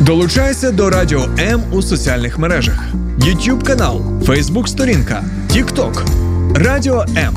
Долучайся 0.00 0.72
до 0.72 0.90
Радіо 0.90 1.24
М 1.38 1.62
у 1.72 1.82
соціальних 1.82 2.38
мережах: 2.38 2.88
YouTube 3.18 3.62
канал, 3.64 4.00
Facebook 4.00 4.66
сторінка, 4.66 5.24
TikTok, 5.48 6.06
Радіо 6.54 7.04
М, 7.16 7.36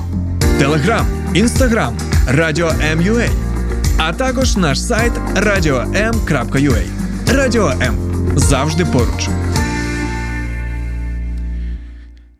Телеграм, 0.59 1.05
Інстаграм, 1.33 1.97
Радіо 2.27 2.69
М.Ua, 2.69 3.29
а 3.97 4.13
також 4.13 4.57
наш 4.57 4.81
сайт 4.81 5.13
radio.m.ua. 5.35 6.83
Радіо 7.33 7.69
М 7.69 7.95
завжди 8.35 8.85
поруч. 8.85 9.29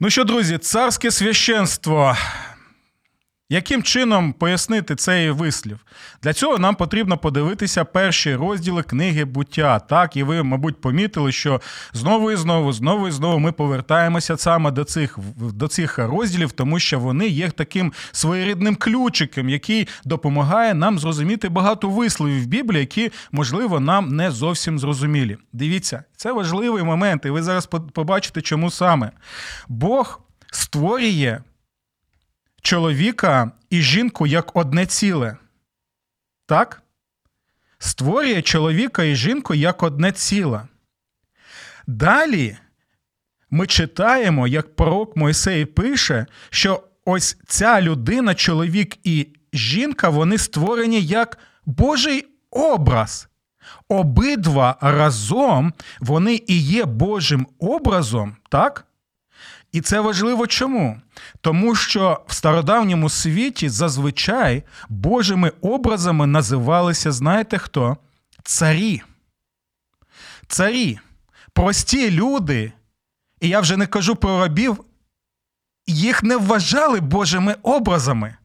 Ну 0.02 0.10
що, 0.10 0.24
друзі, 0.24 0.58
царське 0.58 1.12
священство. 1.12 2.18
Яким 3.52 3.84
чином 3.84 4.34
пояснити 4.34 4.96
цей 4.96 5.32
вислів? 5.32 5.80
Для 6.24 6.34
цього 6.34 6.58
нам 6.58 6.76
потрібно 6.76 7.18
подивитися 7.18 7.86
перші 7.86 8.36
розділи 8.36 8.84
книги 8.84 9.26
буття. 9.26 9.80
Так, 9.80 10.16
і 10.16 10.24
ви, 10.24 10.44
мабуть, 10.44 10.82
помітили, 10.82 11.32
що 11.32 11.62
знову 11.94 12.32
і 12.32 12.36
знову, 12.36 12.74
знову 12.74 13.08
і 13.08 13.12
знову 13.12 13.40
ми 13.40 13.52
повертаємося 13.52 14.38
саме 14.38 14.72
до 14.72 14.84
цих 14.84 15.18
до 15.38 15.68
цих 15.68 15.98
розділів, 15.98 16.52
тому 16.52 16.80
що 16.80 17.00
вони 17.00 17.28
є 17.28 17.50
таким 17.50 17.94
своєрідним 18.12 18.76
ключиком, 18.76 19.50
який 19.50 19.88
допомагає 20.06 20.74
нам 20.74 21.00
зрозуміти 21.00 21.50
багато 21.50 21.90
висловів 21.90 22.44
в 22.44 22.46
Біблії, 22.46 22.80
які, 22.80 23.12
можливо, 23.32 23.80
нам 23.80 24.16
не 24.16 24.32
зовсім 24.32 24.80
зрозумілі. 24.80 25.38
Дивіться, 25.54 26.04
це 26.16 26.32
важливий 26.32 26.84
момент, 26.84 27.26
і 27.26 27.30
ви 27.30 27.44
зараз 27.44 27.66
побачите, 27.94 28.42
чому 28.42 28.72
саме 28.72 29.12
Бог 29.68 30.22
створює 30.52 31.40
чоловіка 32.62 33.52
і 33.70 33.82
жінку 33.82 34.28
як 34.28 34.56
одне 34.56 34.86
ціле. 34.86 35.38
Так? 36.46 36.82
Створює 37.78 38.42
чоловіка 38.42 39.04
і 39.04 39.16
жінку 39.16 39.54
як 39.54 39.84
одне 39.84 40.12
ціле. 40.12 40.62
Далі 41.88 42.58
ми 43.50 43.68
читаємо, 43.68 44.48
як 44.48 44.76
пророк 44.76 45.16
Мойсей 45.16 45.66
пише, 45.66 46.26
що 46.50 46.84
ось 47.06 47.38
ця 47.48 47.82
людина, 47.82 48.36
чоловік 48.36 48.98
і 49.04 49.28
жінка, 49.54 50.10
вони 50.10 50.38
створені 50.38 51.02
як 51.02 51.38
Божий 51.66 52.26
образ. 52.52 53.30
Обидва 53.88 54.78
разом 54.82 55.74
вони 56.00 56.42
і 56.48 56.62
є 56.62 56.86
Божим 56.86 57.48
образом, 57.60 58.36
так? 58.50 58.86
І 59.72 59.82
це 59.82 60.00
важливо 60.00 60.48
чому? 60.48 61.02
Тому 61.42 61.76
що 61.76 62.22
в 62.28 62.34
стародавньому 62.34 63.10
світі 63.10 63.70
зазвичай 63.70 64.64
Божими 64.90 65.52
образами 65.62 66.28
називалися, 66.28 67.12
знаєте 67.12 67.58
хто? 67.58 67.98
Царі. 68.44 69.02
Царі, 70.48 71.00
прості 71.54 72.12
люди, 72.12 72.72
і 73.42 73.48
я 73.48 73.60
вже 73.60 73.78
не 73.78 73.88
кажу 73.88 74.16
про 74.16 74.40
рабів, 74.40 74.84
їх 75.88 76.24
не 76.24 76.38
вважали 76.38 77.00
Божими 77.00 77.56
образами. 77.64 78.36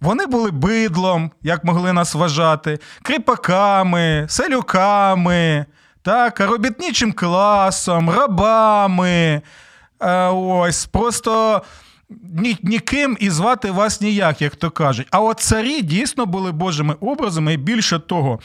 Вони 0.00 0.26
були 0.26 0.50
бидлом, 0.50 1.30
як 1.42 1.64
могли 1.64 1.92
нас 1.92 2.14
вважати, 2.14 2.78
кріпаками, 3.02 4.26
селюками, 4.28 5.66
так, 6.02 6.40
робітничим 6.40 7.12
класом, 7.12 8.10
рабами. 8.10 9.42
Е, 10.04 10.28
ось 10.28 10.86
просто 10.86 11.62
ні, 12.34 12.56
ніким 12.62 13.16
і 13.20 13.30
звати 13.30 13.70
вас 13.70 14.00
ніяк, 14.00 14.42
як 14.42 14.56
то 14.56 14.70
кажуть. 14.70 15.06
А 15.10 15.20
от 15.20 15.40
царі 15.40 15.82
дійсно 15.82 16.26
були 16.26 16.52
Божими 16.52 16.94
образами, 17.00 17.54
і 17.54 17.56
більше 17.56 17.98
того, 17.98 18.40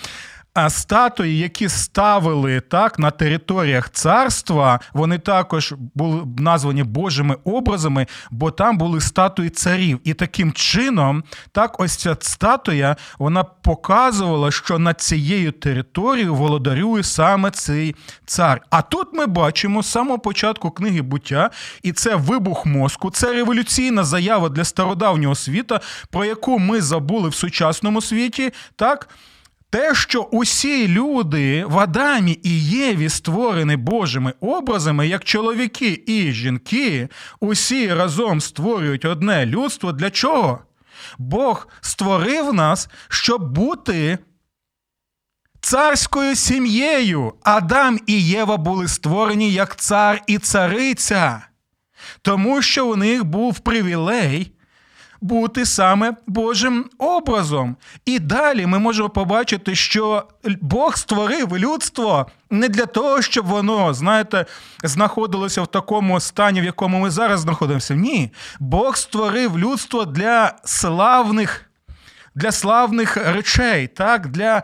статуї, 0.69 1.37
які 1.37 1.69
ставили 1.69 2.59
так 2.59 2.99
на 2.99 3.11
територіях 3.11 3.89
царства, 3.89 4.79
вони 4.93 5.17
також 5.17 5.73
були 5.95 6.23
названі 6.37 6.83
Божими 6.83 7.37
образами, 7.43 8.07
бо 8.31 8.51
там 8.51 8.77
були 8.77 9.01
статуї 9.01 9.49
царів. 9.49 9.99
І 10.03 10.13
таким 10.13 10.53
чином, 10.53 11.23
так, 11.51 11.79
ось 11.79 11.95
ця 11.95 12.17
статуя 12.19 12.95
вона 13.19 13.43
показувала, 13.43 14.51
що 14.51 14.79
над 14.79 15.01
цією 15.01 15.51
територією 15.51 16.35
володарює 16.35 17.03
саме 17.03 17.51
цей 17.51 17.95
цар. 18.25 18.61
А 18.69 18.81
тут 18.81 19.07
ми 19.13 19.25
бачимо 19.25 19.83
з 19.83 19.87
самого 19.91 20.19
початку 20.19 20.71
книги 20.71 21.01
буття, 21.01 21.49
і 21.83 21.91
це 21.91 22.15
вибух 22.15 22.65
мозку, 22.65 23.11
це 23.11 23.33
революційна 23.33 24.03
заява 24.03 24.49
для 24.49 24.63
стародавнього 24.63 25.35
світа, 25.35 25.79
про 26.11 26.25
яку 26.25 26.59
ми 26.59 26.81
забули 26.81 27.29
в 27.29 27.35
сучасному 27.35 28.01
світі. 28.01 28.53
так, 28.75 29.09
те, 29.69 29.95
що 29.95 30.21
усі 30.21 30.87
люди 30.87 31.65
в 31.65 31.79
Адамі 31.79 32.39
і 32.43 32.63
Єві 32.65 33.09
створені 33.09 33.75
Божими 33.75 34.33
образами, 34.39 35.07
як 35.07 35.23
чоловіки 35.23 36.03
і 36.07 36.31
жінки, 36.31 37.09
усі 37.39 37.93
разом 37.93 38.41
створюють 38.41 39.05
одне 39.05 39.45
людство. 39.45 39.91
Для 39.91 40.09
чого? 40.09 40.59
Бог 41.17 41.67
створив 41.81 42.53
нас, 42.53 42.89
щоб 43.09 43.53
бути 43.53 44.17
царською 45.61 46.35
сім'єю. 46.35 47.33
Адам 47.43 47.99
і 48.07 48.23
Єва 48.23 48.57
були 48.57 48.87
створені 48.87 49.51
як 49.51 49.75
цар 49.75 50.21
і 50.27 50.37
цариця, 50.37 51.41
тому 52.21 52.61
що 52.61 52.87
у 52.87 52.95
них 52.95 53.23
був 53.23 53.59
привілей 53.59 54.53
бути 55.21 55.65
саме 55.65 56.13
Божим 56.27 56.85
образом. 56.97 57.75
І 58.05 58.19
далі 58.19 58.65
ми 58.65 58.79
можемо 58.79 59.09
побачити, 59.09 59.75
що 59.75 60.23
Бог 60.61 60.97
створив 60.97 61.57
людство 61.57 62.27
не 62.49 62.69
для 62.69 62.85
того, 62.85 63.21
щоб 63.21 63.45
воно, 63.45 63.93
знаєте, 63.93 64.45
знаходилося 64.83 65.61
в 65.61 65.67
такому 65.67 66.19
стані, 66.19 66.61
в 66.61 66.63
якому 66.63 66.99
ми 66.99 67.09
зараз 67.09 67.39
знаходимося. 67.39 67.95
Ні, 67.95 68.31
Бог 68.59 68.97
створив 68.97 69.59
людство 69.59 70.05
для 70.05 70.53
славних 70.65 71.65
для 72.35 72.51
славних 72.51 73.17
речей, 73.17 73.87
так, 73.87 74.27
для 74.27 74.63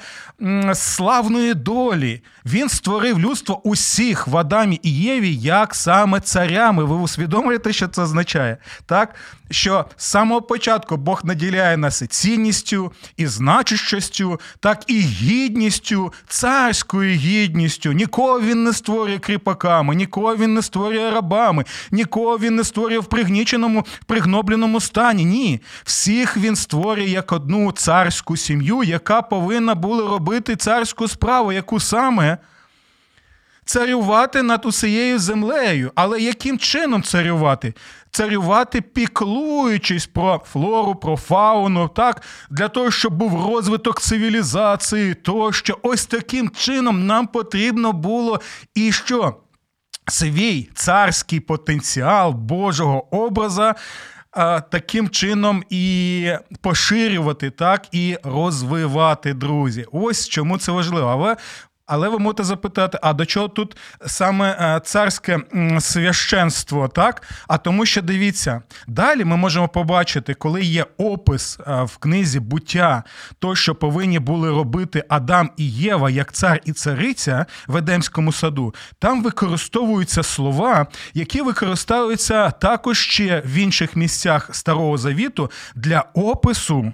славної 0.74 1.54
долі. 1.54 2.22
Він 2.46 2.70
створив 2.70 3.20
людство 3.20 3.68
усіх 3.68 4.28
в 4.28 4.38
Адамі 4.38 4.80
і 4.84 4.92
Єві 4.92 5.36
як 5.36 5.76
саме 5.76 6.20
царями. 6.20 6.84
Ви 6.84 6.96
усвідомлюєте, 6.96 7.74
що 7.74 7.88
це 7.88 8.02
означає? 8.02 8.58
Так? 8.86 9.16
Що 9.52 9.86
з 9.98 10.06
самого 10.06 10.42
початку 10.42 10.98
Бог 10.98 11.22
наділяє 11.24 11.78
нас 11.78 12.02
і 12.02 12.08
цінністю, 12.08 12.92
і 13.18 13.28
значущістю, 13.28 14.40
так 14.60 14.84
і 14.88 15.00
гідністю, 15.00 16.14
царською 16.28 17.16
гідністю. 17.16 17.92
Нікого 17.92 18.42
він 18.42 18.64
не 18.64 18.74
створює 18.74 19.20
кріпаками, 19.20 19.96
нікого 19.96 20.36
він 20.36 20.54
не 20.54 20.62
створює 20.62 21.12
рабами, 21.12 21.66
нікого 21.92 22.38
він 22.38 22.56
не 22.56 22.64
створює 22.64 23.00
в 23.00 23.06
пригніченому, 23.06 23.86
пригнобленому 24.06 24.80
стані. 24.80 25.26
Ні. 25.26 25.62
Всіх 25.84 26.38
він 26.38 26.56
створює 26.56 27.10
як 27.10 27.32
одну 27.32 27.72
царську 27.72 28.38
сім'ю, 28.38 28.84
яка 28.84 29.22
повинна 29.22 29.76
була 29.76 30.10
робити 30.10 30.56
царську 30.56 31.08
справу, 31.08 31.52
яку 31.52 31.80
саме 31.80 32.35
царювати 33.66 34.44
над 34.44 34.66
усією 34.66 35.20
землею. 35.20 35.92
Але 35.96 36.22
яким 36.22 36.60
чином 36.60 37.04
царювати? 37.04 37.74
Царювати, 38.12 38.82
піклуючись 38.82 40.06
про 40.06 40.42
флору, 40.52 40.96
про 40.96 41.18
фауну, 41.18 41.88
так, 41.88 42.22
для 42.50 42.68
того, 42.68 42.92
щоб 42.92 43.14
був 43.14 43.48
розвиток 43.48 44.02
цивілізації, 44.02 45.14
тощо 45.14 45.78
ось 45.82 46.06
таким 46.06 46.50
чином 46.50 47.06
нам 47.06 47.28
потрібно 47.28 47.94
було 47.94 48.42
і 48.76 48.92
що? 48.92 49.38
Свій 50.08 50.70
царський 50.74 51.40
потенціал 51.40 52.32
Божого 52.32 53.16
образа. 53.16 53.76
Таким 54.72 55.10
чином 55.10 55.64
і 55.70 56.32
поширювати, 56.62 57.50
так 57.50 57.88
і 57.92 58.18
розвивати 58.24 59.34
друзі. 59.34 59.86
Ось 59.92 60.30
чому 60.30 60.58
це 60.58 60.72
важливо. 60.72 61.08
Але 61.08 61.36
але 61.86 62.10
ви 62.10 62.20
можете 62.20 62.44
запитати, 62.44 63.00
а 63.02 63.14
до 63.14 63.26
чого 63.26 63.48
тут 63.48 63.78
саме 64.06 64.58
е, 64.60 64.80
царське 64.80 65.40
священство, 65.80 66.88
так? 66.88 67.24
А 67.48 67.58
тому 67.58 67.86
що 67.86 68.02
дивіться, 68.02 68.62
далі 68.88 69.26
ми 69.26 69.38
можемо 69.38 69.68
побачити, 69.68 70.34
коли 70.34 70.64
є 70.64 70.86
опис 70.98 71.60
е, 71.68 71.84
в 71.84 71.98
книзі 71.98 72.40
буття, 72.40 73.04
то, 73.40 73.56
що 73.56 73.76
повинні 73.76 74.20
були 74.20 74.50
робити 74.50 75.04
Адам 75.10 75.50
і 75.58 75.72
Єва 75.72 76.10
як 76.10 76.34
цар 76.34 76.60
і 76.66 76.72
цариця 76.72 77.46
в 77.68 77.78
Едемському 77.78 78.32
саду, 78.32 78.76
там 79.00 79.24
використовуються 79.24 80.24
слова, 80.24 80.88
які 81.14 81.42
використовуються 81.42 82.52
також 82.52 83.00
ще 83.00 83.42
в 83.46 83.54
інших 83.54 83.96
місцях 83.96 84.50
Старого 84.56 84.98
Завіту 84.98 85.52
для 85.76 86.06
опису, 86.14 86.94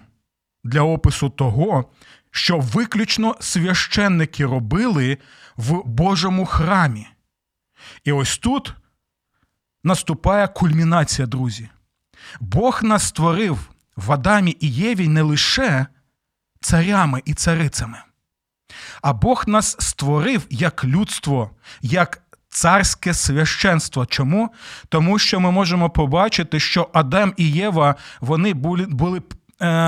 для 0.63 0.81
опису 0.81 1.29
того 1.29 1.85
що 2.31 2.59
виключно 2.59 3.35
священники 3.39 4.45
робили 4.45 5.17
в 5.57 5.81
Божому 5.85 6.45
храмі. 6.45 7.07
І 8.03 8.11
ось 8.11 8.37
тут 8.37 8.73
наступає 9.83 10.47
кульмінація, 10.47 11.27
друзі. 11.27 11.69
Бог 12.39 12.83
нас 12.83 13.07
створив 13.07 13.69
в 13.95 14.11
Адамі 14.11 14.57
і 14.59 14.71
Єві 14.71 15.07
не 15.07 15.21
лише 15.21 15.87
царями 16.61 17.21
і 17.25 17.33
царицями, 17.33 17.97
а 19.01 19.13
Бог 19.13 19.43
нас 19.47 19.77
створив 19.79 20.45
як 20.49 20.85
людство, 20.85 21.51
як 21.81 22.21
царське 22.49 23.13
священство. 23.13 24.05
Чому? 24.05 24.53
Тому 24.89 25.19
що 25.19 25.39
ми 25.39 25.51
можемо 25.51 25.89
побачити, 25.89 26.59
що 26.59 26.89
Адам 26.93 27.33
і 27.37 27.51
Єва 27.51 27.95
вони 28.21 28.53
були 28.53 29.21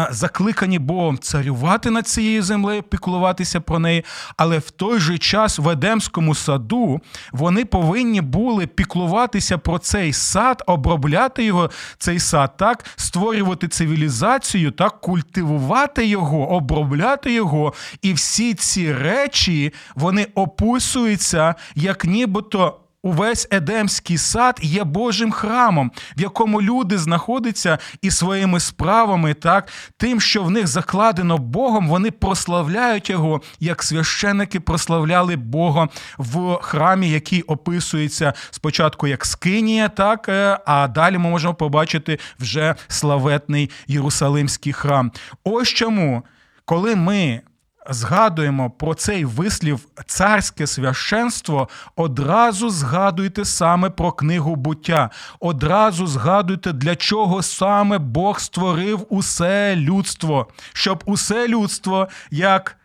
закликані 0.10 0.80
Богом 0.80 1.18
царювати 1.18 1.90
над 1.90 2.08
цією 2.08 2.44
землею, 2.44 2.84
піклуватися 2.84 3.62
про 3.62 3.80
неї, 3.80 4.06
але 4.38 4.58
в 4.58 4.72
той 4.72 5.00
же 5.00 5.18
час 5.18 5.60
в 5.60 5.70
Едемському 5.70 6.36
саду 6.36 7.02
вони 7.32 7.66
повинні 7.66 8.22
були 8.22 8.68
піклуватися 8.68 9.58
про 9.58 9.80
цей 9.80 10.14
сад, 10.14 10.64
обробляти 10.68 11.44
його, 11.44 11.70
цей 11.98 12.20
сад, 12.20 12.58
так, 12.58 12.86
створювати 12.96 13.68
цивілізацію, 13.68 14.72
так, 14.72 15.02
культивувати 15.02 16.06
його, 16.06 16.52
обробляти 16.52 17.34
його. 17.34 17.74
І 18.02 18.14
всі 18.14 18.54
ці 18.54 18.94
речі 18.94 19.74
вони 19.96 20.28
описуються 20.36 21.56
як 21.76 22.06
нібито 22.06 22.80
Увесь 23.06 23.48
Едемський 23.52 24.18
сад 24.18 24.60
є 24.62 24.84
Божим 24.84 25.32
храмом, 25.32 25.92
в 26.18 26.22
якому 26.22 26.62
люди 26.62 26.98
знаходяться 26.98 27.78
і 28.02 28.12
своїми 28.12 28.60
справами, 28.60 29.34
так, 29.34 29.70
тим, 29.98 30.22
що 30.22 30.44
в 30.44 30.52
них 30.52 30.68
закладено 30.68 31.38
Богом, 31.38 31.88
вони 31.88 32.12
прославляють 32.12 33.10
його, 33.10 33.42
як 33.60 33.84
священники 33.84 34.60
прославляли 34.60 35.36
Бога 35.36 35.90
в 36.18 36.56
храмі, 36.62 37.10
який 37.10 37.42
описується 37.42 38.34
спочатку 38.52 39.08
як 39.08 39.26
Скинія, 39.26 39.90
так, 39.90 40.30
е, 40.30 40.60
а 40.66 40.88
далі 40.88 41.18
ми 41.18 41.30
можемо 41.30 41.54
побачити 41.54 42.20
вже 42.40 42.76
славетний 42.88 43.70
Єрусалимський 43.88 44.74
храм. 44.74 45.12
Ось 45.44 45.70
чому, 45.70 46.24
коли 46.66 46.96
ми 46.96 47.42
згадуємо 47.90 48.70
про 48.70 48.94
цей 48.94 49.26
вислів 49.26 49.80
царське 50.06 50.68
священство, 50.68 51.70
одразу 51.96 52.70
згадуйте 52.70 53.46
саме 53.46 53.90
про 53.90 54.12
книгу 54.12 54.56
буття. 54.56 55.10
Одразу 55.40 56.08
згадуйте, 56.08 56.74
для 56.74 56.96
чого 56.96 57.42
саме 57.42 57.98
Бог 57.98 58.40
створив 58.40 59.06
усе 59.10 59.76
людство, 59.76 60.48
щоб 60.74 61.04
усе 61.06 61.48
людство 61.48 62.08
як 62.32 62.78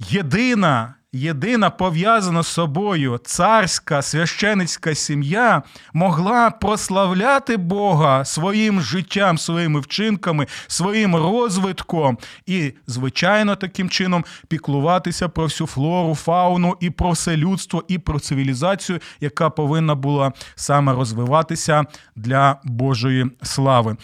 єдина 0.00 0.94
єдина 1.12 1.70
пов'язана 1.70 2.42
з 2.42 2.46
собою 2.46 3.20
царська 3.24 4.02
священицька 4.02 4.94
сім'я 4.94 5.62
могла 5.92 6.50
прославляти 6.50 7.56
Бога 7.56 8.24
своїм 8.24 8.80
життям, 8.80 9.38
своїми 9.38 9.80
вчинками, 9.80 10.46
своїм 10.66 11.16
розвитком 11.16 12.18
і, 12.46 12.72
звичайно, 12.86 13.56
таким 13.56 13.90
чином 13.90 14.24
піклуватися 14.48 15.28
про 15.28 15.44
всю 15.44 15.68
флору, 15.68 16.14
фауну 16.14 16.76
і 16.80 16.90
про 16.90 17.10
все 17.10 17.36
людство, 17.36 17.84
і 17.88 17.98
про 17.98 18.20
цивілізацію, 18.20 19.00
яка 19.20 19.50
повинна 19.50 19.94
була 19.94 20.32
саме 20.54 20.92
розвиватися 20.92 21.84
для 22.16 22.56
Божої 22.64 23.26
слави. 23.42 23.96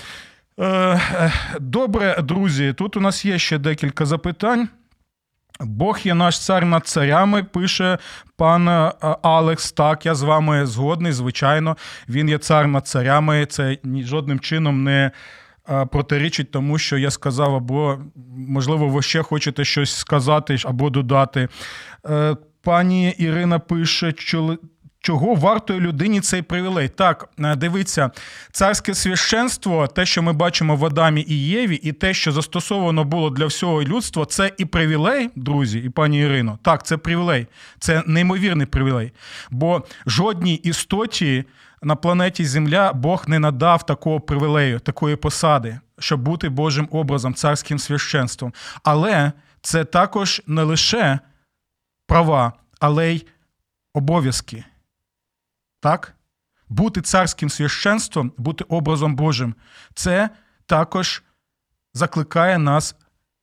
Е, 0.59 0.67
е, 0.67 1.33
добре, 1.61 2.17
друзі, 2.23 2.73
тут 2.73 2.97
у 2.97 3.01
нас 3.01 3.25
є 3.25 3.39
ще 3.39 3.59
декілька 3.59 4.07
запитань. 4.07 4.69
Бог 5.65 5.99
є 6.05 6.15
наш 6.15 6.39
цар 6.39 6.65
над 6.65 6.87
царями, 6.87 7.43
пише 7.43 7.99
пан 8.37 8.69
е, 8.69 8.93
Алекс. 9.23 9.73
Так, 9.73 10.07
я 10.07 10.15
з 10.15 10.23
вами 10.23 10.67
згодний, 10.67 11.13
звичайно. 11.13 11.77
Він 12.09 12.29
є 12.29 12.39
цар 12.39 12.67
над 12.67 12.87
царями. 12.87 13.47
Це 13.47 13.79
жодним 13.85 14.41
чином 14.41 14.85
не 14.85 15.11
е, 15.71 15.87
протирічить 15.87 16.51
тому, 16.51 16.79
що 16.79 16.99
я 16.99 17.11
сказав, 17.11 17.55
або, 17.55 17.99
можливо, 18.37 18.89
ви 18.89 19.03
ще 19.03 19.23
хочете 19.23 19.65
щось 19.65 19.97
сказати 19.97 20.57
або 20.65 20.91
додати. 20.91 21.49
Е, 22.07 22.37
пані 22.63 23.11
Ірина 23.11 23.59
пише, 23.59 24.13
Чого 25.05 25.35
вартує 25.35 25.81
людині 25.81 26.21
цей 26.21 26.43
привілей? 26.43 26.89
Так, 26.89 27.29
е, 27.39 27.57
дивіться, 27.57 28.11
царське 28.53 28.95
священство, 28.95 29.87
те, 29.87 30.07
що 30.07 30.23
ми 30.23 30.33
бачимо 30.33 30.77
в 30.77 30.87
Адамі 30.87 31.25
і 31.29 31.47
Єві, 31.47 31.75
і 31.75 31.93
те, 31.93 32.15
що 32.15 32.33
застосовано 32.33 33.05
було 33.05 33.31
для 33.31 33.47
всього 33.47 33.83
людства, 33.83 34.27
це 34.27 34.53
і 34.59 34.65
привілей, 34.65 35.31
друзі, 35.37 35.79
і 35.79 35.89
пані 35.89 36.21
Ірино. 36.21 36.59
Так, 36.63 36.87
це 36.87 36.97
привілей, 36.97 37.47
це 37.79 38.03
неймовірний 38.07 38.67
привілей. 38.67 39.13
Бо 39.51 39.83
жодній 40.07 40.55
істоті 40.55 41.45
на 41.83 41.97
планеті 41.97 42.45
Земля 42.45 42.93
Бог 42.93 43.25
не 43.27 43.39
надав 43.39 43.87
такого 43.87 44.21
привілею, 44.21 44.81
такої 44.81 45.17
посади, 45.17 45.81
щоб 45.99 46.21
бути 46.21 46.49
Божим 46.49 46.89
образом, 46.91 47.35
царським 47.35 47.79
священством. 47.79 48.53
Але 48.83 49.33
це 49.61 49.85
також 49.85 50.43
не 50.47 50.63
лише 50.63 51.19
права, 52.07 52.53
але 52.81 53.13
й 53.13 53.27
обов'язки. 53.95 54.65
Так? 55.83 56.15
Бути 56.69 57.01
царським 57.01 57.51
священством, 57.51 58.33
бути 58.37 58.65
образом 58.65 59.17
Божим, 59.17 59.55
це 59.95 60.31
також 60.67 61.23
закликає 61.95 62.59
нас 62.59 62.97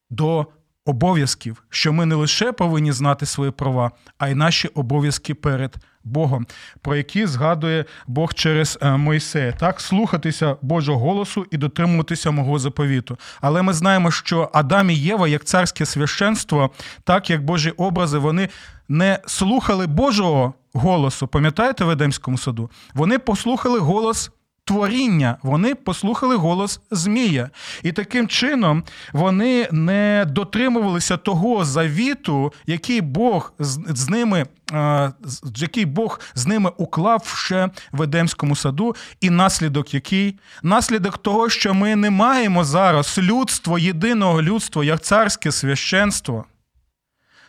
до 0.10 0.48
обов'язків, 0.86 1.64
що 1.70 1.94
ми 1.94 2.06
не 2.06 2.16
лише 2.16 2.52
повинні 2.52 2.92
знати 2.92 3.26
свої 3.26 3.52
права, 3.52 3.92
а 4.18 4.30
й 4.30 4.36
наші 4.36 4.68
обов'язки 4.68 5.36
перед 5.36 5.76
Богом, 6.04 6.48
про 6.82 6.96
які 6.96 7.26
згадує 7.26 7.86
Бог 8.08 8.34
через 8.34 8.80
е, 8.82 8.98
Мойсея. 8.98 9.52
Так, 9.52 9.82
слухатися 9.82 10.56
Божого 10.62 11.00
голосу 11.00 11.46
і 11.52 11.58
дотримуватися 11.58 12.32
мого 12.32 12.60
заповіту. 12.60 13.18
Але 13.42 13.62
ми 13.62 13.74
знаємо, 13.74 14.12
що 14.12 14.50
Адам 14.54 14.90
і 14.90 14.96
Єва, 14.96 15.28
як 15.28 15.44
царське 15.44 15.86
священство, 15.86 16.70
так 17.04 17.30
як 17.30 17.46
Божі 17.46 17.70
образи, 17.70 18.18
вони 18.18 18.50
не 18.90 19.20
слухали 19.26 19.88
Божого 19.88 20.54
голосу. 20.74 21.28
Пам'ятаєте 21.28 21.86
в 21.86 21.90
Едемському 21.90 22.38
саду? 22.38 22.70
Вони 22.94 23.20
послухали 23.20 23.80
голос 23.80 24.32
творіння, 24.70 25.38
вони 25.44 25.76
послухали 25.76 26.36
голос 26.36 26.80
Змія. 26.92 27.50
І 27.84 27.92
таким 27.92 28.28
чином 28.28 28.84
вони 29.14 29.68
не 29.72 30.26
дотримувалися 30.28 31.18
того 31.18 31.66
завіту, 31.66 32.54
який 32.66 33.02
Бог 33.02 33.54
з, 33.60 34.10
ними. 34.10 34.46
е, 34.74 35.12
Який 35.56 35.86
Бог 35.86 36.20
з 36.36 36.48
ними 36.48 36.72
уклав 36.78 37.34
ще 37.36 37.70
в 37.92 38.02
Едемському 38.02 38.56
саду, 38.56 38.96
і 39.22 39.30
наслідок 39.30 39.94
який? 39.94 40.40
Наслідок 40.64 41.18
того, 41.18 41.50
що 41.50 41.74
ми 41.74 41.96
не 41.96 42.10
маємо 42.10 42.64
зараз 42.64 43.18
людство, 43.18 43.80
єдиного 43.80 44.42
людства, 44.42 44.86
як 44.86 45.02
царське 45.02 45.52
священство. 45.52 46.46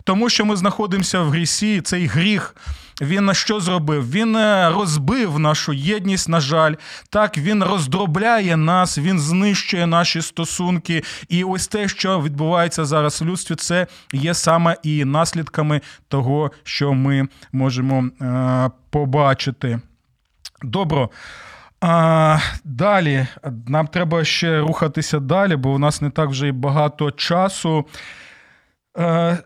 Тому 0.04 0.28
що 0.28 0.44
ми 0.44 0.56
знаходимося 0.56 1.20
в 1.20 1.30
грісі, 1.30 1.80
цей 1.80 2.06
гріх. 2.06 2.54
Він 3.00 3.34
що 3.34 3.60
зробив? 3.60 4.10
Він 4.10 4.36
е, 4.36 4.70
розбив 4.70 5.38
нашу 5.38 5.72
єдність, 5.72 6.28
на 6.28 6.40
жаль. 6.40 6.74
Так, 7.10 7.38
він 7.38 7.64
роздробляє 7.64 8.56
нас, 8.56 8.98
він 8.98 9.20
знищує 9.20 9.86
наші 9.86 10.22
стосунки. 10.22 11.02
І 11.28 11.44
ось 11.44 11.68
те, 11.68 11.88
що 11.88 12.20
відбувається 12.20 12.84
зараз 12.84 13.22
в 13.22 13.24
людстві, 13.24 13.54
це 13.54 13.86
є 14.12 14.34
саме 14.34 14.76
і 14.82 15.04
наслідками 15.04 15.80
того, 16.08 16.50
що 16.62 16.92
ми 16.92 17.28
можемо 17.52 18.04
е, 18.20 18.70
побачити. 18.90 19.80
Добро. 20.62 21.10
А, 21.80 22.38
далі. 22.64 23.26
Нам 23.66 23.86
треба 23.86 24.24
ще 24.24 24.60
рухатися 24.60 25.20
далі, 25.20 25.56
бо 25.56 25.70
у 25.70 25.78
нас 25.78 26.00
не 26.02 26.10
так 26.10 26.28
вже 26.28 26.48
й 26.48 26.52
багато 26.52 27.10
часу. 27.10 27.86
Е, 28.98 29.38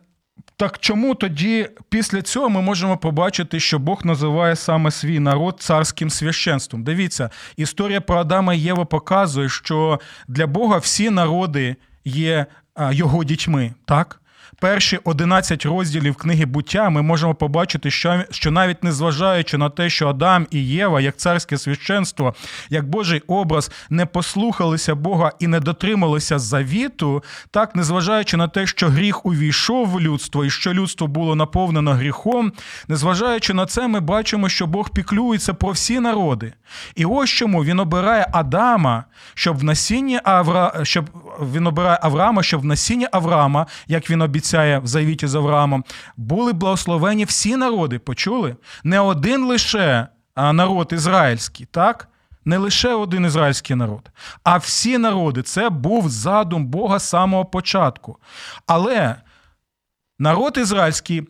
так 0.56 0.78
чому 0.78 1.14
тоді 1.14 1.68
після 1.88 2.22
цього 2.22 2.48
ми 2.48 2.60
можемо 2.60 2.96
побачити, 2.96 3.60
що 3.60 3.78
Бог 3.78 4.06
називає 4.06 4.56
саме 4.56 4.90
свій 4.90 5.20
народ 5.20 5.56
царським 5.60 6.10
священством? 6.10 6.84
Дивіться, 6.84 7.30
історія 7.56 8.00
про 8.00 8.16
Адама 8.16 8.54
і 8.54 8.58
Єву 8.58 8.86
показує, 8.86 9.48
що 9.48 10.00
для 10.28 10.46
Бога 10.46 10.78
всі 10.78 11.10
народи 11.10 11.76
є 12.04 12.46
його 12.90 13.24
дітьми, 13.24 13.74
так? 13.84 14.20
Перші 14.60 14.98
11 15.04 15.66
розділів 15.66 16.14
книги 16.16 16.46
буття 16.46 16.90
ми 16.90 17.02
можемо 17.02 17.34
побачити, 17.34 17.90
що, 17.90 18.24
що 18.30 18.50
навіть 18.50 18.84
незважаючи 18.84 19.58
на 19.58 19.70
те, 19.70 19.90
що 19.90 20.08
Адам 20.08 20.46
і 20.50 20.66
Єва, 20.66 21.00
як 21.00 21.16
царське 21.16 21.58
священство, 21.58 22.34
як 22.70 22.88
Божий 22.88 23.22
образ, 23.26 23.70
не 23.90 24.06
послухалися 24.06 24.94
Бога 24.94 25.32
і 25.38 25.46
не 25.46 25.60
дотрималися 25.60 26.38
завіту, 26.38 27.22
так 27.50 27.76
незважаючи 27.76 28.36
на 28.36 28.48
те, 28.48 28.66
що 28.66 28.88
гріх 28.88 29.26
увійшов 29.26 29.88
в 29.88 30.00
людство 30.00 30.44
і 30.44 30.50
що 30.50 30.74
людство 30.74 31.06
було 31.06 31.34
наповнено 31.34 31.92
гріхом, 31.92 32.52
незважаючи 32.88 33.54
на 33.54 33.66
це, 33.66 33.88
ми 33.88 34.00
бачимо, 34.00 34.48
що 34.48 34.66
Бог 34.66 34.90
піклюється 34.90 35.54
про 35.54 35.70
всі 35.70 36.00
народи. 36.00 36.52
І 36.94 37.04
ось 37.04 37.30
чому 37.30 37.64
він 37.64 37.80
обирає 37.80 38.26
Адама, 38.32 39.04
щоб 39.34 39.58
в 39.58 39.64
насінні 39.64 40.20
Авра... 40.24 40.80
щоб 40.82 41.10
він 41.52 41.66
обирає 41.66 41.98
Авраама, 42.02 42.42
щоб 42.42 42.60
в 42.60 42.64
насінні 42.64 43.06
Авраама, 43.12 43.66
як 43.86 44.10
він 44.10 44.22
обіцяє 44.44 44.78
в 44.78 44.86
завіті 44.86 45.26
з 45.26 45.34
Авраамом, 45.34 45.84
були 46.16 46.52
благословені 46.52 47.24
всі 47.24 47.56
народи. 47.56 47.98
Почули? 47.98 48.56
Не 48.84 49.00
один 49.00 49.44
лише 49.44 50.08
народ 50.36 50.90
ізраїльський, 50.92 51.66
так? 51.70 52.08
Не 52.44 52.58
лише 52.58 52.94
один 52.94 53.24
ізраїльський 53.24 53.76
народ, 53.76 54.10
а 54.42 54.56
всі 54.56 54.98
народи. 54.98 55.42
Це 55.42 55.70
був 55.70 56.08
задум 56.08 56.66
Бога 56.66 56.98
з 56.98 57.08
самого 57.08 57.44
початку. 57.44 58.16
Але 58.66 59.16
народ 60.18 60.58
ізраїльський, 60.58 61.28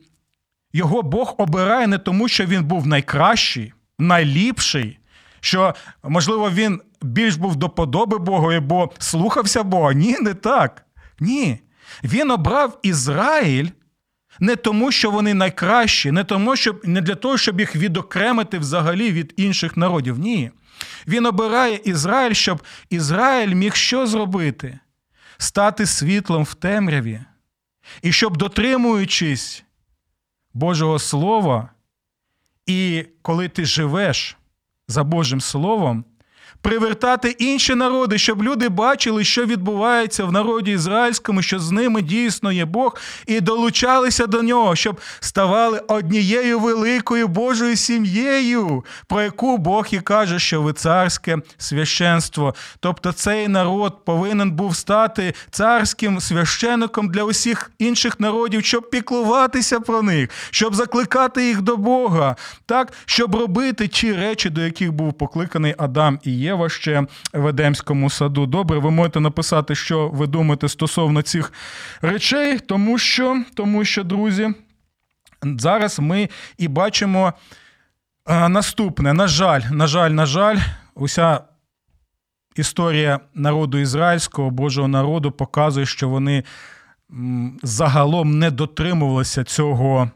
його 0.72 1.02
Бог 1.02 1.34
обирає 1.38 1.86
не 1.86 1.98
тому, 1.98 2.28
що 2.28 2.46
він 2.46 2.64
був 2.64 2.86
найкращий, 2.86 3.72
найліпший, 3.98 4.98
що, 5.40 5.74
можливо, 6.02 6.50
він 6.50 6.80
більш 7.02 7.36
був 7.36 7.56
до 7.56 7.68
подоби 7.68 8.18
Богу, 8.18 8.60
бо 8.60 8.90
слухався 8.98 9.62
Бога. 9.62 9.92
Ні, 9.92 10.16
не 10.20 10.34
так. 10.34 10.84
Ні. 11.20 11.63
Він 12.04 12.30
обрав 12.30 12.78
Ізраїль 12.82 13.68
не 14.40 14.56
тому, 14.56 14.92
що 14.92 15.10
вони 15.10 15.34
найкращі, 15.34 16.10
не 16.10 16.24
тому, 16.24 16.56
щоб 16.56 16.88
не 16.88 17.00
для 17.00 17.14
того, 17.14 17.38
щоб 17.38 17.60
їх 17.60 17.76
відокремити 17.76 18.58
взагалі 18.58 19.12
від 19.12 19.34
інших 19.36 19.76
народів. 19.76 20.18
Ні. 20.18 20.50
Він 21.08 21.26
обирає 21.26 21.80
Ізраїль, 21.84 22.34
щоб 22.34 22.62
Ізраїль 22.90 23.54
міг 23.54 23.74
що 23.74 24.06
зробити? 24.06 24.78
Стати 25.38 25.86
світлом 25.86 26.44
в 26.44 26.54
темряві. 26.54 27.20
І 28.02 28.12
щоб, 28.12 28.36
дотримуючись 28.36 29.64
Божого 30.54 30.98
Слова, 30.98 31.70
і 32.66 33.06
коли 33.22 33.48
ти 33.48 33.64
живеш 33.64 34.36
за 34.88 35.04
Божим 35.04 35.40
Словом, 35.40 36.04
привертати 36.64 37.36
інші 37.38 37.74
народи, 37.74 38.18
щоб 38.18 38.42
люди 38.42 38.68
бачили, 38.68 39.24
що 39.24 39.44
відбувається 39.44 40.24
в 40.24 40.32
народі 40.32 40.72
ізраїльському, 40.72 41.42
що 41.42 41.58
з 41.58 41.70
ними 41.70 42.02
дійсно 42.02 42.52
є 42.52 42.64
Бог, 42.64 42.96
і 43.26 43.40
долучалися 43.40 44.26
до 44.26 44.42
нього, 44.42 44.76
щоб 44.76 45.00
ставали 45.20 45.78
однією 45.88 46.60
великою 46.60 47.28
Божою 47.28 47.76
сім'єю, 47.76 48.84
про 49.06 49.22
яку 49.22 49.58
Бог 49.58 49.86
і 49.90 50.00
каже, 50.00 50.38
що 50.38 50.62
ви 50.62 50.72
царське 50.72 51.38
священство. 51.58 52.54
Тобто 52.80 53.12
цей 53.12 53.48
народ 53.48 54.04
повинен 54.04 54.50
був 54.50 54.76
стати 54.76 55.34
царським 55.50 56.20
священником 56.20 57.08
для 57.08 57.22
усіх 57.24 57.70
інших 57.78 58.20
народів, 58.20 58.64
щоб 58.64 58.90
піклуватися 58.90 59.80
про 59.80 60.02
них, 60.02 60.30
щоб 60.50 60.74
закликати 60.74 61.46
їх 61.46 61.62
до 61.62 61.76
Бога, 61.76 62.36
так, 62.66 62.92
щоб 63.04 63.34
робити 63.34 63.88
ті 63.88 64.12
речі, 64.12 64.50
до 64.50 64.60
яких 64.60 64.92
був 64.92 65.12
покликаний 65.12 65.74
Адам 65.78 66.18
і 66.22 66.32
Єва 66.32 66.53
ще 66.68 67.06
в 67.32 67.46
Едемському 67.46 68.10
саду. 68.10 68.46
Добре, 68.46 68.78
ви 68.78 68.90
можете 68.90 69.20
написати, 69.20 69.74
що 69.74 70.08
ви 70.08 70.26
думаєте 70.26 70.68
стосовно 70.68 71.22
цих 71.22 71.52
речей, 72.02 72.58
тому 72.58 72.98
що, 72.98 73.44
тому 73.54 73.84
що, 73.84 74.04
друзі, 74.04 74.48
зараз 75.42 76.00
ми 76.00 76.28
і 76.58 76.68
бачимо 76.68 77.32
а, 78.24 78.48
наступне. 78.48 79.12
На 79.12 79.26
жаль, 79.26 79.60
на 79.70 79.86
жаль, 79.86 80.10
на 80.10 80.26
жаль, 80.26 80.58
уся. 80.94 81.40
Історія 82.56 83.20
народу 83.34 83.78
ізраїльського, 83.78 84.50
Божого 84.50 84.88
народу 84.88 85.32
показує, 85.32 85.86
що 85.86 86.08
вони 86.08 86.44
загалом 87.62 88.38
не 88.38 88.50
дотримувалися 88.50 89.44
цього, 89.44 90.10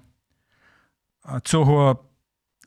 цього 1.43 1.99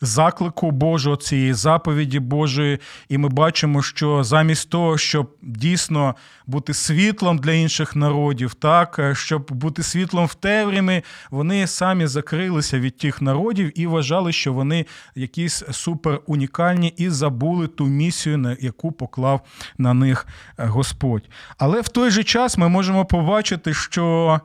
заклику 0.02 0.72
Божого, 0.72 1.16
цієї 1.16 1.54
заповіді 1.54 2.20
Божої, 2.20 2.80
і 3.10 3.18
ми 3.18 3.30
бачимо, 3.30 3.82
що 3.82 4.24
замість 4.24 4.70
того, 4.70 4.98
щоб 4.98 5.36
дійсно 5.42 6.16
бути 6.48 6.74
світлом 6.74 7.38
для 7.38 7.52
інших 7.52 7.96
народів, 7.96 8.54
так, 8.54 9.00
е, 9.00 9.16
щоб 9.16 9.52
бути 9.52 9.84
світлом 9.84 10.26
в 10.26 10.34
темряві, 10.34 11.04
вони 11.30 11.68
самі 11.68 12.08
закрилися 12.08 12.80
від 12.80 12.98
тих 12.98 13.22
народів 13.22 13.80
і 13.80 13.88
вважали, 13.88 14.32
що 14.32 14.54
вони 14.54 14.86
якісь 15.16 15.64
супер 15.72 16.20
унікальні 16.26 16.94
і 16.98 17.10
забули 17.10 17.68
ту 17.68 17.86
місію, 17.86 18.38
на 18.38 18.58
яку 18.60 18.92
поклав 18.92 19.42
на 19.78 19.94
них 19.94 20.28
е, 20.58 20.66
Господь. 20.66 21.30
Але 21.58 21.82
в 21.82 21.88
той 21.88 22.12
же 22.12 22.24
час 22.24 22.58
ми 22.58 22.70
можемо 22.70 23.06
побачити, 23.06 23.74
що 23.74 24.40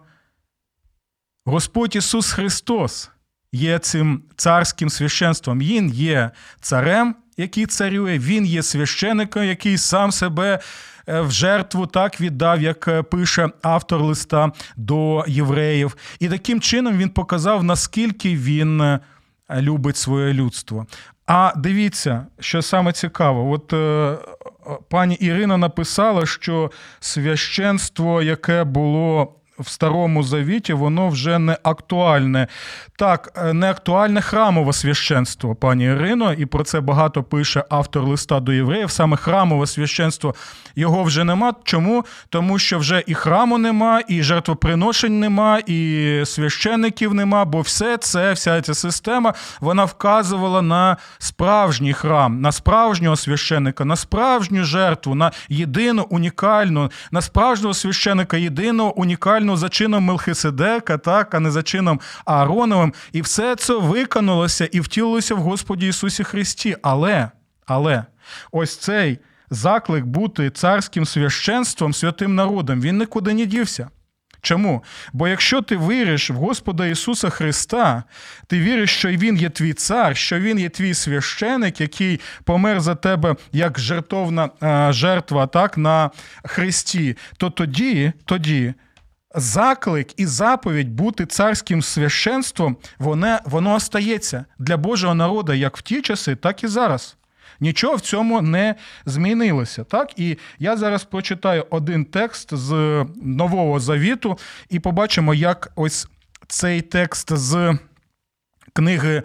Господь 1.45 1.97
Ісус 1.97 2.33
Христос 2.33 3.11
є 3.57 3.79
цим 3.79 4.23
царським 4.37 4.90
священством. 4.90 5.59
Він 5.59 5.88
є 5.88 6.31
царем, 6.61 7.14
який 7.37 7.66
царює, 7.66 8.19
він 8.19 8.47
є 8.47 8.62
священником, 8.62 9.45
який 9.45 9.79
сам 9.79 10.12
себе 10.12 10.59
е, 11.09 11.21
в 11.21 11.31
жертву 11.31 11.87
так 11.87 12.21
віддав, 12.21 12.62
як 12.62 12.88
е, 12.88 13.03
пише 13.03 13.49
автор 13.62 14.03
листа 14.03 14.53
до 14.77 15.25
євреїв. 15.29 15.97
І 16.21 16.29
таким 16.29 16.61
чином 16.61 16.97
він 16.97 17.09
показав, 17.09 17.64
наскільки 17.64 18.37
він 18.37 18.81
е, 18.81 19.01
любить 19.51 19.97
своє 19.97 20.33
людство. 20.33 20.87
А 21.27 21.53
дивіться, 21.57 22.27
що 22.40 22.62
саме 22.62 22.92
цікаво, 22.92 23.51
от 23.51 23.75
пані 24.88 25.14
Ірина 25.14 25.57
написала, 25.57 26.27
що 26.27 26.71
священство, 27.01 28.23
яке 28.23 28.64
було 28.64 29.35
в 29.59 29.69
старому 29.69 30.23
завіті 30.23 30.73
воно 30.73 31.09
вже 31.09 31.38
не 31.38 31.59
актуальне. 31.62 32.47
Так, 32.99 33.33
е, 33.37 33.53
не 33.53 33.71
актуальне 33.71 34.21
храмове 34.21 34.73
священство, 34.73 35.55
пані 35.55 35.85
Ірино, 35.85 36.33
і 36.33 36.47
про 36.47 36.64
це 36.64 36.81
багато 36.81 37.23
пише 37.23 37.64
автор 37.71 38.05
листа 38.05 38.40
до 38.40 38.53
євреїв. 38.53 38.90
Саме 38.90 39.16
храмове 39.16 39.66
священство 39.66 40.35
його 40.77 41.03
вже 41.03 41.25
нема. 41.25 41.55
Чому? 41.64 42.05
Тому 42.29 42.59
що 42.59 42.79
вже 42.79 43.03
і 43.07 43.14
храму 43.14 43.59
нема, 43.59 44.01
і 44.09 44.23
жертвоприношень 44.23 45.21
нема, 45.21 45.59
і 45.66 46.23
священиків 46.25 47.14
нема, 47.14 47.45
бо 47.45 47.61
все 47.61 47.97
це, 47.97 48.33
вся 48.33 48.62
ця 48.62 48.75
система, 48.75 49.35
вона 49.61 49.85
вказувала 49.85 50.62
на 50.62 50.97
справжній 51.19 51.92
храм, 51.92 52.40
на 52.40 52.53
справжнього 52.53 53.16
священика, 53.16 53.85
на 53.85 53.97
справжню 53.97 54.64
жертву, 54.64 55.14
на 55.14 55.33
єдину 55.49 56.07
унікальну, 56.11 56.90
на 57.11 57.21
справжнього 57.21 57.75
священика, 57.75 58.37
єдиного 58.37 58.99
унікального 58.99 59.46
за 59.55 59.69
чином 59.69 60.05
Мелхиседека, 60.05 60.99
так, 60.99 61.35
а 61.35 61.41
не 61.41 61.51
за 61.51 61.63
чином 61.63 62.01
Аароновим. 62.25 62.95
І 63.13 63.23
все 63.23 63.57
це 63.57 63.75
виконалося 63.75 64.65
і 64.65 64.81
втілилося 64.81 65.35
в 65.35 65.39
Господі 65.39 65.89
Ісусі 65.89 66.25
Христі. 66.25 66.77
Але, 66.83 67.31
але 67.67 68.05
ось 68.53 68.77
цей 68.77 69.19
заклик 69.51 70.05
бути 70.05 70.51
царським 70.51 71.07
священством, 71.07 71.95
святим 71.95 72.35
народом, 72.35 72.81
він 72.81 72.99
нікуди 72.99 73.35
не 73.35 73.47
дівся. 73.47 73.89
Чому? 74.47 74.85
Бо 75.13 75.29
якщо 75.29 75.63
ти 75.63 75.77
віриш 75.77 76.31
в 76.31 76.35
Господа 76.35 76.87
Ісуса 76.87 77.31
Христа, 77.31 78.03
ти 78.47 78.61
віриш, 78.61 78.91
що 78.91 79.09
Він 79.09 79.37
є 79.37 79.51
твій 79.51 79.73
цар, 79.73 80.17
що 80.17 80.41
Він 80.41 80.59
є 80.59 80.69
твій 80.69 80.95
священик, 80.95 81.81
який 81.81 82.21
помер 82.45 82.81
за 82.81 82.95
тебе 82.95 83.37
як 83.53 83.79
жертовна 83.79 84.51
е, 84.63 84.93
жертва 84.93 85.47
так, 85.47 85.79
на 85.79 86.11
Христі, 86.45 87.17
то 87.37 87.51
тоді, 87.51 88.13
тоді 88.25 88.75
заклик 89.35 90.21
і 90.21 90.27
заповідь 90.27 90.91
бути 90.91 91.27
царським 91.27 91.83
священством, 91.83 92.77
воно, 92.99 93.39
воно 93.45 93.75
остається 93.75 94.45
для 94.59 94.77
Божого 94.77 95.15
народу 95.15 95.53
як 95.53 95.77
в 95.77 95.83
ті 95.83 96.03
часи, 96.03 96.37
так 96.37 96.65
і 96.65 96.67
зараз. 96.67 97.17
Нічого 97.61 97.97
в 97.97 98.01
цьому 98.01 98.43
не 98.43 98.75
змінилося. 99.07 99.85
Так? 99.85 100.19
І 100.19 100.39
я 100.59 100.77
зараз 100.77 101.05
прочитаю 101.05 101.67
один 101.71 102.05
текст 102.05 102.55
з 102.55 103.05
Нового 103.23 103.81
Завіту, 103.81 104.39
і 104.71 104.81
побачимо, 104.81 105.35
як 105.35 105.73
ось 105.77 106.09
цей 106.47 106.81
текст 106.83 107.37
з 107.37 107.79
книги. 108.73 109.23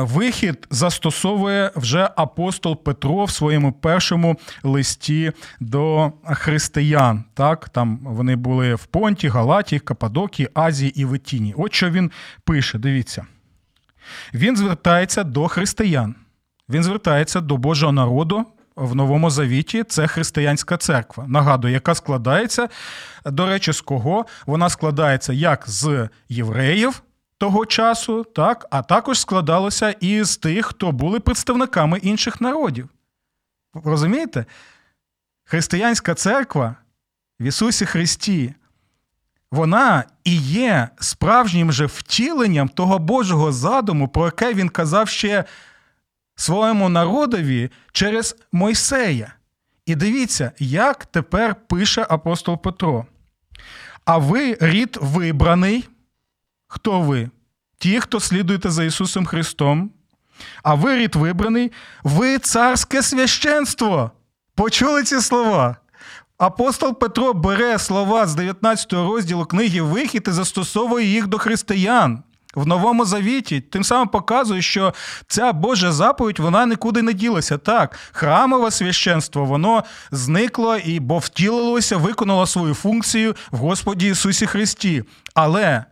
Вихід 0.00 0.66
застосовує 0.70 1.72
вже 1.76 2.10
апостол 2.16 2.82
Петро 2.82 3.24
в 3.24 3.30
своєму 3.30 3.72
першому 3.72 4.36
листі 4.62 5.32
до 5.60 6.12
християн. 6.24 7.24
Так, 7.34 7.68
Там 7.68 7.98
вони 8.02 8.36
були 8.36 8.74
в 8.74 8.84
Понті, 8.84 9.28
Галатії, 9.28 9.80
Кападокії, 9.80 10.48
Азії 10.54 11.00
і 11.00 11.04
Витіні. 11.04 11.54
От 11.56 11.74
що 11.74 11.90
він 11.90 12.10
пише: 12.44 12.78
дивіться. 12.78 13.26
Він 14.34 14.56
звертається 14.56 15.24
до 15.24 15.48
християн. 15.48 16.14
Він 16.68 16.82
звертається 16.82 17.40
до 17.40 17.56
Божого 17.56 17.92
народу 17.92 18.44
в 18.76 18.94
Новому 18.94 19.30
Завіті. 19.30 19.84
Це 19.84 20.06
християнська 20.06 20.76
церква. 20.76 21.24
Нагадую, 21.28 21.74
яка 21.74 21.94
складається, 21.94 22.68
до 23.26 23.46
речі, 23.46 23.72
з 23.72 23.80
кого? 23.80 24.26
Вона 24.46 24.68
складається 24.68 25.32
як 25.32 25.64
з 25.66 26.08
євреїв. 26.28 27.02
Того 27.38 27.66
часу, 27.66 28.24
так, 28.24 28.66
а 28.70 28.82
також 28.82 29.20
складалося 29.20 29.90
і 29.90 30.24
з 30.24 30.36
тих, 30.36 30.66
хто 30.66 30.92
були 30.92 31.20
представниками 31.20 31.98
інших 31.98 32.40
народів. 32.40 32.88
Розумієте? 33.74 34.46
Християнська 35.44 36.14
церква 36.14 36.76
в 37.40 37.44
Ісусі 37.44 37.86
Христі, 37.86 38.54
вона 39.50 40.04
і 40.24 40.36
є 40.36 40.88
справжнім 41.00 41.72
же 41.72 41.86
втіленням 41.86 42.68
того 42.68 42.98
Божого 42.98 43.52
задуму, 43.52 44.08
про 44.08 44.24
яке 44.24 44.54
він 44.54 44.68
казав 44.68 45.08
ще 45.08 45.44
своєму 46.36 46.88
народові 46.88 47.70
через 47.92 48.36
Мойсея. 48.52 49.32
І 49.86 49.94
дивіться, 49.94 50.52
як 50.58 51.06
тепер 51.06 51.54
пише 51.54 52.06
апостол 52.08 52.62
Петро. 52.62 53.06
А 54.04 54.18
ви 54.18 54.56
рід 54.60 54.98
вибраний. 55.00 55.88
Хто 56.68 57.00
ви? 57.00 57.30
Ті, 57.78 58.00
хто 58.00 58.20
слідуєте 58.20 58.70
за 58.70 58.84
Ісусом 58.84 59.26
Христом. 59.26 59.90
А 60.62 60.74
ви 60.74 60.96
рід 60.96 61.14
вибраний, 61.14 61.72
ви 62.02 62.38
царське 62.38 63.02
священство. 63.02 64.10
Почули 64.54 65.02
ці 65.02 65.20
слова? 65.20 65.76
Апостол 66.38 66.98
Петро 66.98 67.34
бере 67.34 67.78
слова 67.78 68.26
з 68.26 68.34
19 68.34 68.92
розділу 68.92 69.46
книги 69.46 69.80
Вихід 69.80 70.24
і 70.28 70.30
застосовує 70.30 71.06
їх 71.06 71.26
до 71.26 71.38
християн 71.38 72.22
в 72.54 72.66
Новому 72.66 73.04
Завіті, 73.04 73.60
тим 73.60 73.84
самим 73.84 74.08
показує, 74.08 74.62
що 74.62 74.94
ця 75.26 75.52
Божа 75.52 75.92
заповідь 75.92 76.38
вона 76.38 76.66
нікуди 76.66 77.02
не 77.02 77.12
ділася. 77.12 77.58
Так, 77.58 77.96
храмове 78.12 78.70
священство, 78.70 79.44
воно 79.44 79.84
зникло 80.10 80.76
і 80.76 81.00
бо 81.00 81.18
втілилося, 81.18 81.96
виконало 81.96 82.46
свою 82.46 82.74
функцію 82.74 83.36
в 83.50 83.56
Господі 83.56 84.08
Ісусі 84.08 84.46
Христі. 84.46 85.04
Але. 85.34 85.84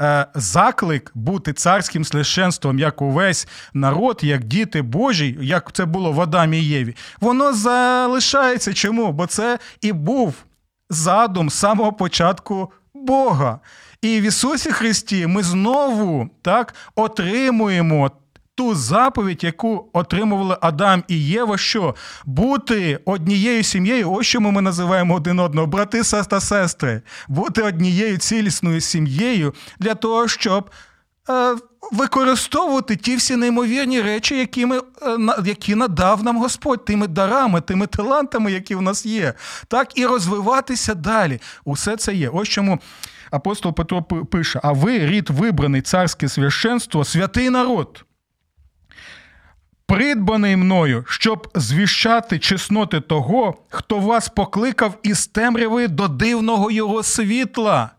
Е, 0.00 0.26
заклик 0.34 1.10
бути 1.14 1.52
царським 1.52 2.04
священством, 2.04 2.78
як 2.78 3.02
увесь 3.02 3.48
народ, 3.74 4.20
як 4.22 4.44
діти 4.44 4.82
Божі, 4.82 5.38
як 5.40 5.72
це 5.72 5.84
було 5.84 6.12
в 6.12 6.20
Адамі 6.20 6.58
і 6.58 6.64
Єві, 6.64 6.96
воно 7.20 7.52
залишається. 7.52 8.74
Чому? 8.74 9.12
Бо 9.12 9.26
це 9.26 9.58
і 9.80 9.92
був 9.92 10.34
задум 10.90 11.50
самого 11.50 11.92
початку 11.92 12.72
Бога. 12.94 13.60
І 14.02 14.20
в 14.20 14.22
Ісусі 14.22 14.72
Христі 14.72 15.26
ми 15.26 15.42
знову 15.42 16.30
так 16.42 16.74
отримуємо. 16.94 18.10
Ту 18.56 18.74
заповідь, 18.74 19.44
яку 19.44 19.90
отримували 19.92 20.56
Адам 20.60 21.04
і 21.08 21.24
Єва, 21.24 21.58
що 21.58 21.94
бути 22.24 23.00
однією 23.04 23.62
сім'єю, 23.62 24.12
ось 24.12 24.26
що 24.26 24.40
ми 24.40 24.62
називаємо 24.62 25.14
один 25.14 25.40
одного, 25.40 25.66
брати 25.66 26.02
та 26.28 26.40
сестри, 26.40 27.02
бути 27.28 27.62
однією 27.62 28.18
цілісною 28.18 28.80
сім'єю 28.80 29.54
для 29.78 29.94
того, 29.94 30.28
щоб 30.28 30.70
е, 31.30 31.56
використовувати 31.92 32.96
ті 32.96 33.16
всі 33.16 33.36
неймовірні 33.36 34.02
речі, 34.02 34.38
які 34.38 34.66
ми, 34.66 34.78
е, 34.78 34.82
які 35.44 35.74
надав 35.74 36.22
нам 36.22 36.38
Господь, 36.38 36.84
тими 36.84 37.06
дарами, 37.06 37.60
тими 37.60 37.86
талантами, 37.86 38.52
які 38.52 38.74
в 38.74 38.82
нас 38.82 39.06
є, 39.06 39.34
так 39.68 39.98
і 39.98 40.06
розвиватися 40.06 40.94
далі. 40.94 41.40
Усе 41.64 41.96
це 41.96 42.14
є. 42.14 42.28
Ось 42.28 42.48
чому 42.48 42.78
апостол 43.30 43.74
Петро 43.74 44.02
пише: 44.02 44.60
а 44.62 44.72
ви, 44.72 45.06
рід 45.06 45.30
вибраний 45.30 45.82
царське 45.82 46.28
священство, 46.28 47.04
святий 47.04 47.50
народ. 47.50 48.04
Придбаний 49.86 50.56
мною, 50.56 51.04
щоб 51.08 51.48
звіщати 51.54 52.38
чесноти 52.38 53.00
того, 53.00 53.54
хто 53.68 53.98
вас 53.98 54.28
покликав 54.28 54.98
із 55.02 55.26
темряви 55.26 55.88
до 55.88 56.08
дивного 56.08 56.70
його 56.70 57.02
світла. 57.02 57.90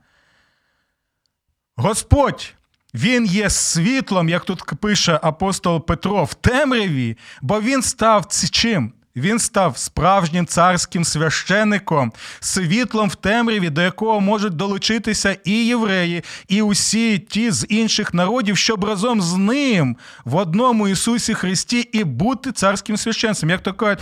Господь, 1.76 2.54
Він 2.94 3.26
є 3.26 3.50
світлом, 3.50 4.30
як 4.30 4.46
тут 4.46 4.64
пише 4.82 5.20
апостол 5.24 5.86
Петро, 5.86 6.24
в 6.24 6.34
темряві, 6.34 7.18
бо 7.42 7.62
він 7.62 7.82
став 7.82 8.28
чим? 8.50 8.94
Він 9.18 9.40
став 9.40 9.78
справжнім 9.78 10.46
царським 10.46 11.04
священником, 11.04 12.14
світлом 12.40 13.10
в 13.10 13.16
темряві, 13.16 13.70
до 13.70 13.82
якого 13.82 14.22
можуть 14.22 14.54
долучитися 14.54 15.38
і 15.44 15.52
євреї, 15.52 16.24
і 16.48 16.62
усі 16.62 17.20
ті 17.20 17.52
з 17.52 17.66
інших 17.70 18.14
народів, 18.14 18.58
щоб 18.58 18.86
разом 18.86 19.22
з 19.22 19.34
ним 19.34 19.98
в 20.26 20.36
одному 20.36 20.88
Ісусі 20.88 21.34
Христі 21.34 21.80
і 21.80 22.04
бути 22.04 22.52
царським 22.52 22.98
священцем. 22.98 23.50
Як 23.50 23.62
то 23.62 23.74
кажуть, 23.74 24.00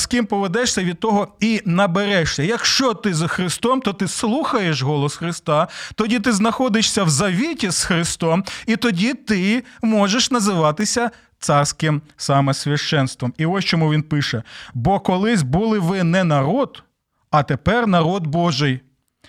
з 0.00 0.06
ким 0.06 0.26
поведешся, 0.26 0.84
від 0.84 1.00
того 1.00 1.28
і 1.40 1.62
наберешся. 1.64 2.42
Якщо 2.42 2.94
ти 2.94 3.14
за 3.14 3.28
Христом, 3.28 3.80
то 3.80 3.92
ти 3.92 4.08
слухаєш 4.08 4.82
голос 4.82 5.16
Христа, 5.16 5.68
тоді 5.94 6.18
ти 6.18 6.32
знаходишся 6.32 7.04
в 7.04 7.10
завіті 7.10 7.70
з 7.70 7.84
Христом, 7.84 8.44
і 8.66 8.76
тоді 8.76 9.14
ти 9.14 9.64
можеш 9.82 10.30
називатися 10.30 11.10
царським 11.44 12.02
саме 12.16 12.54
священством. 12.54 13.34
І 13.38 13.46
ось 13.46 13.64
чому 13.64 13.92
він 13.92 14.02
пише: 14.02 14.42
бо 14.74 15.00
колись 15.00 15.42
були 15.42 15.78
ви 15.78 16.02
не 16.02 16.24
народ, 16.24 16.82
а 17.30 17.42
тепер 17.42 17.86
народ 17.86 18.26
Божий. 18.26 18.80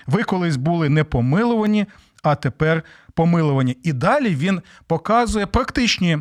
Ви 0.07 0.23
колись 0.23 0.57
були 0.57 0.89
не 0.89 1.03
помилувані, 1.03 1.85
а 2.23 2.35
тепер 2.35 2.83
помилувані. 3.13 3.77
І 3.83 3.93
далі 3.93 4.35
він 4.35 4.61
показує 4.87 5.45
практичні 5.45 6.19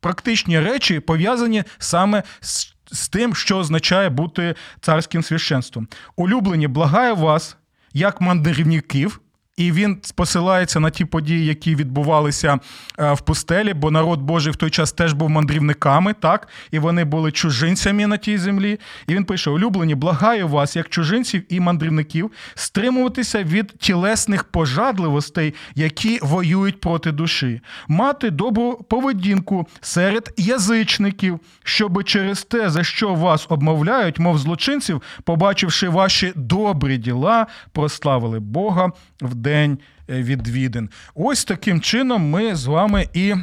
практичні 0.00 0.60
речі, 0.60 1.00
пов'язані 1.00 1.64
саме 1.78 2.22
з, 2.40 2.74
з 2.92 3.08
тим, 3.08 3.34
що 3.34 3.58
означає 3.58 4.10
бути 4.10 4.54
царським 4.80 5.22
священством. 5.22 5.88
Улюблені, 6.16 6.68
благаю 6.68 7.16
вас, 7.16 7.56
як 7.92 8.20
мандрівників 8.20 9.20
і 9.58 9.72
він 9.72 9.98
посилається 10.14 10.80
на 10.80 10.90
ті 10.90 11.04
події, 11.04 11.46
які 11.46 11.74
відбувалися 11.74 12.58
е, 12.98 13.12
в 13.12 13.20
пустелі, 13.20 13.74
бо 13.74 13.90
народ 13.90 14.20
Божий 14.20 14.52
в 14.52 14.56
той 14.56 14.70
час 14.70 14.92
теж 14.92 15.12
був 15.12 15.30
мандрівниками, 15.30 16.12
так, 16.12 16.48
і 16.70 16.78
вони 16.78 17.04
були 17.04 17.32
чужинцями 17.32 18.06
на 18.06 18.16
тій 18.16 18.38
землі. 18.38 18.80
І 19.06 19.14
він 19.14 19.24
пише: 19.24 19.50
улюблені, 19.50 19.94
благаю 19.94 20.48
вас, 20.48 20.76
як 20.76 20.88
чужинців 20.88 21.42
і 21.48 21.60
мандрівників, 21.60 22.32
стримуватися 22.54 23.42
від 23.42 23.66
тілесних 23.78 24.44
пожадливостей, 24.44 25.54
які 25.74 26.18
воюють 26.22 26.80
проти 26.80 27.12
душі, 27.12 27.60
мати 27.88 28.30
добру 28.30 28.86
поведінку 28.88 29.68
серед 29.80 30.34
язичників, 30.36 31.40
щоб 31.64 32.04
через 32.04 32.42
те, 32.42 32.70
за 32.70 32.84
що 32.84 33.14
вас 33.14 33.46
обмовляють, 33.48 34.18
мов 34.18 34.38
злочинців, 34.38 35.02
побачивши 35.24 35.88
ваші 35.88 36.32
добрі 36.36 36.96
діла, 36.96 37.46
прославили 37.72 38.40
Бога 38.40 38.92
в 39.20 39.34
день 39.48 39.78
е, 40.10 40.22
відвідин. 40.22 40.90
Ось 41.14 41.44
таким 41.44 41.80
чином 41.80 42.30
ми 42.30 42.54
з 42.56 42.66
вами 42.66 43.08
і. 43.12 43.34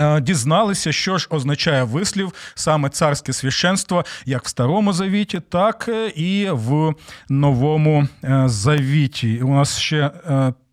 е, 0.00 0.20
Дізналися, 0.20 0.92
що 0.92 1.18
ж 1.18 1.26
означає 1.30 1.84
вислів 1.84 2.32
саме 2.54 2.88
царське 2.88 3.32
священство, 3.32 4.04
як 4.26 4.44
в 4.44 4.48
Старому 4.48 4.92
Завіті, 4.92 5.40
так 5.48 5.84
е, 5.88 6.08
і 6.08 6.48
в 6.50 6.94
Новому 7.28 8.08
Завіті. 8.46 9.40
У 9.42 9.54
нас 9.54 9.78
ще 9.78 10.10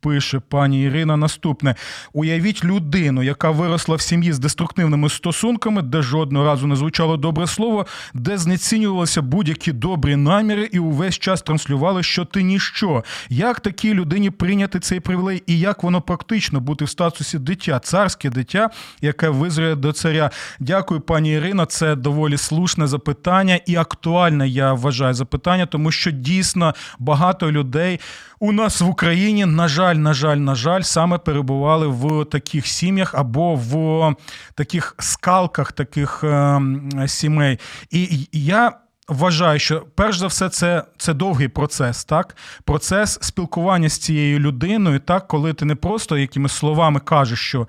пише 0.04 0.40
пані 0.40 0.84
Ірина 0.84 1.18
наступне: 1.18 1.76
уявіть 2.14 2.64
людину, 2.64 3.24
яка 3.24 3.52
виросла 3.52 3.96
в 3.96 4.02
сім'ї 4.02 4.34
з 4.34 4.40
деструктивними 4.40 5.10
стосунками, 5.10 5.82
де 5.82 6.02
жодного 6.02 6.46
разу 6.46 6.68
не 6.68 6.76
звучало 6.76 7.18
добре 7.18 7.48
слово, 7.48 7.86
де 8.14 8.38
знецінювалися 8.38 9.22
будь-які 9.22 9.72
добрі 9.72 10.16
наміри, 10.16 10.70
і 10.72 10.80
увесь 10.80 11.20
час 11.20 11.42
транслювали, 11.42 12.04
що 12.04 12.26
ти 12.26 12.44
ніщо. 12.44 13.04
Як 13.30 13.60
такій 13.60 13.94
людині 13.94 14.30
прийняти 14.30 14.80
цей 14.80 15.00
привілей, 15.00 15.44
і 15.48 15.60
як 15.60 15.84
воно 15.84 16.02
практично 16.02 16.60
бути 16.60 16.86
в 16.86 16.90
статусі 16.90 17.40
дитя, 17.40 17.80
царське 17.80 18.30
дитя, 18.30 18.70
яке 19.02 19.30
визрає 19.30 19.76
до 19.76 19.92
царя? 19.92 20.32
Дякую, 20.60 21.02
пані 21.02 21.32
Ірина. 21.32 21.66
Це 21.66 21.96
доволі 21.96 22.38
слушне 22.38 22.88
запитання 22.88 23.60
і 23.66 23.76
актуальне, 23.76 24.48
я 24.48 24.74
вважаю, 24.74 25.14
запитання, 25.14 25.66
тому 25.66 25.92
що 25.92 26.12
дійсно 26.12 26.74
багато 27.00 27.52
людей 27.52 28.00
у 28.44 28.52
нас 28.52 28.82
в 28.82 28.88
Україні, 28.88 29.46
на 29.46 29.68
жаль, 29.68 29.93
на 29.96 30.14
жаль, 30.14 30.38
на 30.38 30.56
жаль, 30.56 30.82
саме 30.82 31.18
перебували 31.18 31.88
в 31.88 32.26
таких 32.26 32.68
сім'ях 32.68 33.16
або 33.16 33.56
в 33.56 34.16
таких 34.56 34.96
скалках 35.00 35.72
таких 35.72 36.24
е, 36.24 36.62
сімей. 37.08 37.60
І 37.92 38.28
я. 38.32 38.80
Вважаю, 39.08 39.60
що 39.60 39.86
перш 39.96 40.18
за 40.18 40.28
все 40.28 40.50
це 40.50 40.84
це 40.98 41.14
довгий 41.14 41.48
процес, 41.48 42.06
так 42.06 42.38
процес 42.64 43.20
спілкування 43.22 43.90
з 43.90 43.98
цією 43.98 44.40
людиною, 44.40 45.00
так 45.00 45.28
коли 45.28 45.54
ти 45.54 45.66
не 45.66 45.76
просто 45.76 46.18
якимись 46.18 46.52
словами 46.52 47.00
кажеш, 47.00 47.40
що 47.40 47.68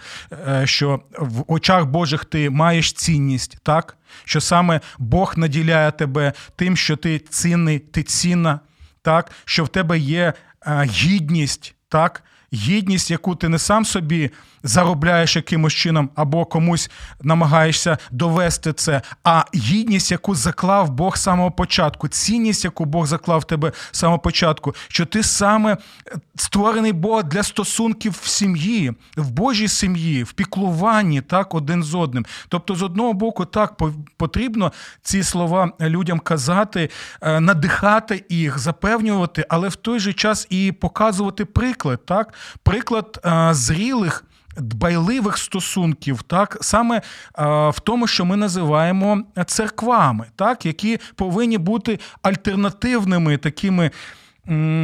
е, 0.48 0.66
що 0.66 1.00
в 1.18 1.44
очах 1.52 1.86
Божих 1.86 2.24
ти 2.24 2.50
маєш 2.50 2.92
цінність, 2.92 3.58
так 3.62 3.96
що 4.24 4.40
саме 4.40 4.80
Бог 4.98 5.34
наділяє 5.36 5.90
тебе 5.90 6.32
тим, 6.56 6.76
що 6.76 6.96
ти 6.96 7.18
цінний, 7.18 7.78
ти 7.78 8.02
цінна, 8.02 8.60
так 9.02 9.30
що 9.44 9.64
в 9.64 9.68
тебе 9.68 9.98
є 9.98 10.32
е, 10.66 10.84
гідність, 10.84 11.74
так 11.94 12.22
гідність, 12.54 13.10
яку 13.10 13.36
ти 13.36 13.48
не 13.48 13.58
сам 13.58 13.84
собі 13.84 14.30
заробляєш 14.64 15.36
якимось 15.36 15.72
чином, 15.72 16.10
або 16.14 16.44
комусь 16.44 16.90
намагаєшся 17.22 17.98
довести 18.10 18.72
це, 18.72 19.02
а 19.24 19.44
гідність, 19.54 20.10
яку 20.10 20.34
заклав 20.34 20.90
Бог 20.90 21.16
з 21.16 21.22
самого 21.22 21.50
початку, 21.50 22.08
цінність, 22.08 22.64
яку 22.64 22.84
Бог 22.84 23.06
заклав 23.06 23.40
в 23.40 23.44
тебе 23.44 23.72
з 23.92 23.98
самого 23.98 24.18
початку, 24.18 24.74
що 24.88 25.06
ти 25.06 25.22
саме 25.22 25.76
створений 26.36 26.92
Бог 26.92 27.24
для 27.24 27.42
стосунків 27.42 28.20
в 28.22 28.26
сім'ї, 28.26 28.92
в 29.16 29.30
Божій 29.30 29.68
сім'ї, 29.68 30.22
в 30.22 30.32
піклуванні 30.32 31.20
так 31.20 31.54
один 31.54 31.82
з 31.82 31.94
одним. 31.94 32.26
Тобто, 32.48 32.74
з 32.74 32.82
одного 32.82 33.12
боку, 33.12 33.44
так 33.44 33.74
потрібно 34.16 34.72
ці 35.02 35.22
слова 35.22 35.72
людям 35.80 36.18
казати, 36.18 36.90
е, 37.22 37.40
надихати 37.40 38.24
їх, 38.28 38.58
запевнювати, 38.58 39.46
але 39.48 39.68
в 39.68 39.76
той 39.76 39.98
же 39.98 40.12
час 40.12 40.46
і 40.50 40.72
показувати 40.72 41.44
приклад, 41.44 42.06
так, 42.06 42.34
приклад 42.62 43.20
е, 43.24 43.48
зрілих 43.54 44.24
дбайливих 44.56 45.38
стосунків, 45.38 46.22
так 46.22 46.58
саме 46.60 47.02
в 47.68 47.80
тому, 47.82 48.06
що 48.06 48.24
ми 48.24 48.36
називаємо 48.36 49.22
церквами, 49.46 50.26
так, 50.36 50.66
які 50.66 50.98
повинні 51.14 51.58
бути 51.58 51.98
альтернативними 52.22 53.36
такими. 53.36 53.90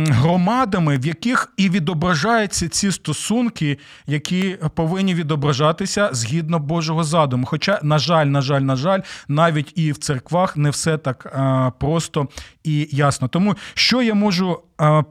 Громадами, 0.09 0.99
в 0.99 1.07
яких 1.07 1.53
і 1.57 1.71
відображаються 1.71 2.69
ці 2.69 2.93
стосунки, 2.93 3.79
які 4.07 4.59
повинні 4.75 5.15
відображатися 5.15 6.09
згідно 6.13 6.59
Божого 6.59 7.05
задуму. 7.05 7.47
Хоча, 7.47 7.81
на 7.83 7.99
жаль, 7.99 8.27
на 8.27 8.41
жаль, 8.41 8.61
на 8.61 8.77
жаль, 8.77 9.01
навіть 9.29 9.73
і 9.75 9.93
в 9.93 9.99
церквах 9.99 10.57
не 10.57 10.71
все 10.71 10.99
так 10.99 11.27
а, 11.27 11.71
просто 11.79 12.29
і 12.65 12.89
ясно. 12.91 13.29
Тому 13.29 13.57
що 13.75 14.03
я 14.03 14.15
можу 14.15 14.61
а, 14.79 15.03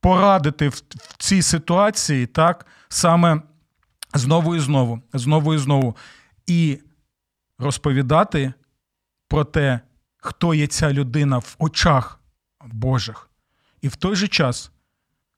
порадити 0.00 0.68
в, 0.68 0.82
в 0.90 1.16
цій 1.18 1.42
ситуації, 1.42 2.26
так 2.26 2.66
саме 2.88 3.40
знову 4.14 4.56
і 4.56 4.60
знову, 4.60 5.02
знову 5.12 5.54
і 5.54 5.58
знову, 5.58 5.96
і 6.46 6.78
розповідати 7.58 8.52
про 9.28 9.44
те, 9.44 9.80
хто 10.16 10.54
є 10.54 10.66
ця 10.66 10.92
людина 10.92 11.38
в 11.38 11.56
очах 11.58 12.20
Божих, 12.66 13.30
і 13.80 13.88
в 13.88 13.96
той 13.96 14.16
же 14.16 14.28
час 14.28 14.72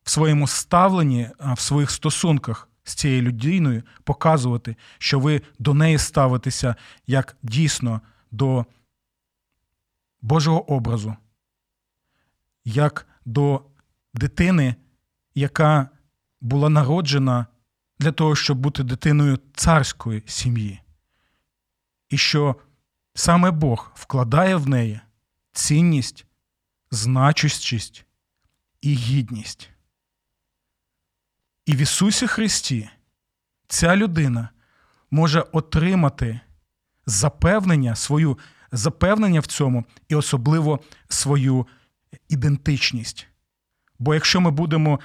в 0.03 0.11
своєму 0.11 0.47
ставленні, 0.47 1.31
в 1.41 1.61
своїх 1.61 1.91
стосунках 1.91 2.69
з 2.85 2.95
цією 2.95 3.23
людиною 3.23 3.83
показувати, 4.05 4.77
що 4.99 5.21
ви 5.21 5.43
до 5.59 5.75
неї 5.75 5.99
ставитеся 5.99 6.75
як 7.07 7.37
дійсно 7.43 8.01
до 8.31 8.67
Божого 10.23 10.73
образу, 10.73 11.17
як 12.65 13.07
до 13.25 13.63
дитини, 14.15 14.75
яка 15.35 15.89
була 16.41 16.69
народжена 16.69 17.47
для 18.05 18.13
того, 18.13 18.37
щоб 18.37 18.59
бути 18.59 18.83
дитиною 18.83 19.39
царської 19.55 20.23
сім'ї. 20.27 20.81
І 22.09 22.19
що 22.19 22.57
саме 23.15 23.51
Бог 23.51 23.93
вкладає 23.95 24.57
в 24.57 24.69
неї 24.69 25.01
цінність, 25.53 26.27
значущість 26.91 28.05
і 28.81 28.95
гідність. 28.95 29.71
І 31.67 31.77
в 31.77 31.77
Ісусі 31.77 32.27
Христі 32.27 32.89
ця 33.69 33.97
людина 33.97 34.49
може 35.11 35.41
отримати 35.41 36.41
запевнення, 37.07 37.97
свою 37.97 38.39
запевнення 38.73 39.41
в 39.41 39.47
цьому 39.47 39.85
і 40.09 40.15
особливо 40.15 40.81
свою 41.09 41.67
ідентичність. 42.29 43.27
Бо 43.99 44.15
якщо 44.15 44.41
ми 44.41 44.51
будемо 44.51 45.01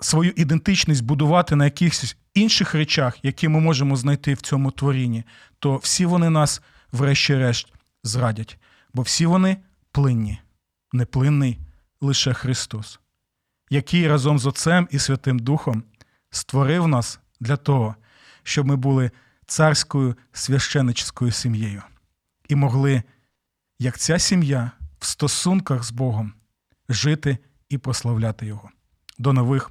свою 0.00 0.32
ідентичність 0.36 1.04
будувати 1.04 1.56
на 1.56 1.64
якихось 1.64 2.16
інших 2.34 2.74
речах, 2.74 3.24
які 3.24 3.48
ми 3.48 3.60
можемо 3.60 3.96
знайти 3.96 4.34
в 4.34 4.40
цьому 4.40 4.70
творінні, 4.70 5.24
то 5.58 5.76
всі 5.76 6.06
вони 6.06 6.30
нас, 6.30 6.62
врешті-решт, 6.92 7.72
зрадять. 8.04 8.58
Бо 8.94 9.02
всі 9.02 9.26
вони 9.26 9.56
плинні, 9.92 10.40
неплинний 10.92 11.58
лише 12.00 12.32
Христос, 12.32 13.00
який 13.70 14.08
разом 14.08 14.38
з 14.38 14.46
Отцем 14.46 14.88
і 14.90 14.98
Святим 14.98 15.38
Духом 15.38 15.82
створив 16.30 16.88
нас 16.88 17.20
для 17.40 17.56
того, 17.56 17.94
щоб 18.42 18.66
ми 18.66 18.76
були 18.76 19.10
царською 19.46 20.16
священницькою 20.32 21.32
сім'єю 21.32 21.82
і 22.48 22.54
могли, 22.54 23.02
як 23.78 23.98
ця 23.98 24.18
сім'я, 24.18 24.70
в 24.98 25.06
стосунках 25.06 25.84
з 25.84 25.90
Богом 25.90 26.32
жити 26.88 27.38
і 27.68 27.78
прославляти 27.78 28.46
Його. 28.46 28.70
До 29.18 29.32
нових 29.32 29.70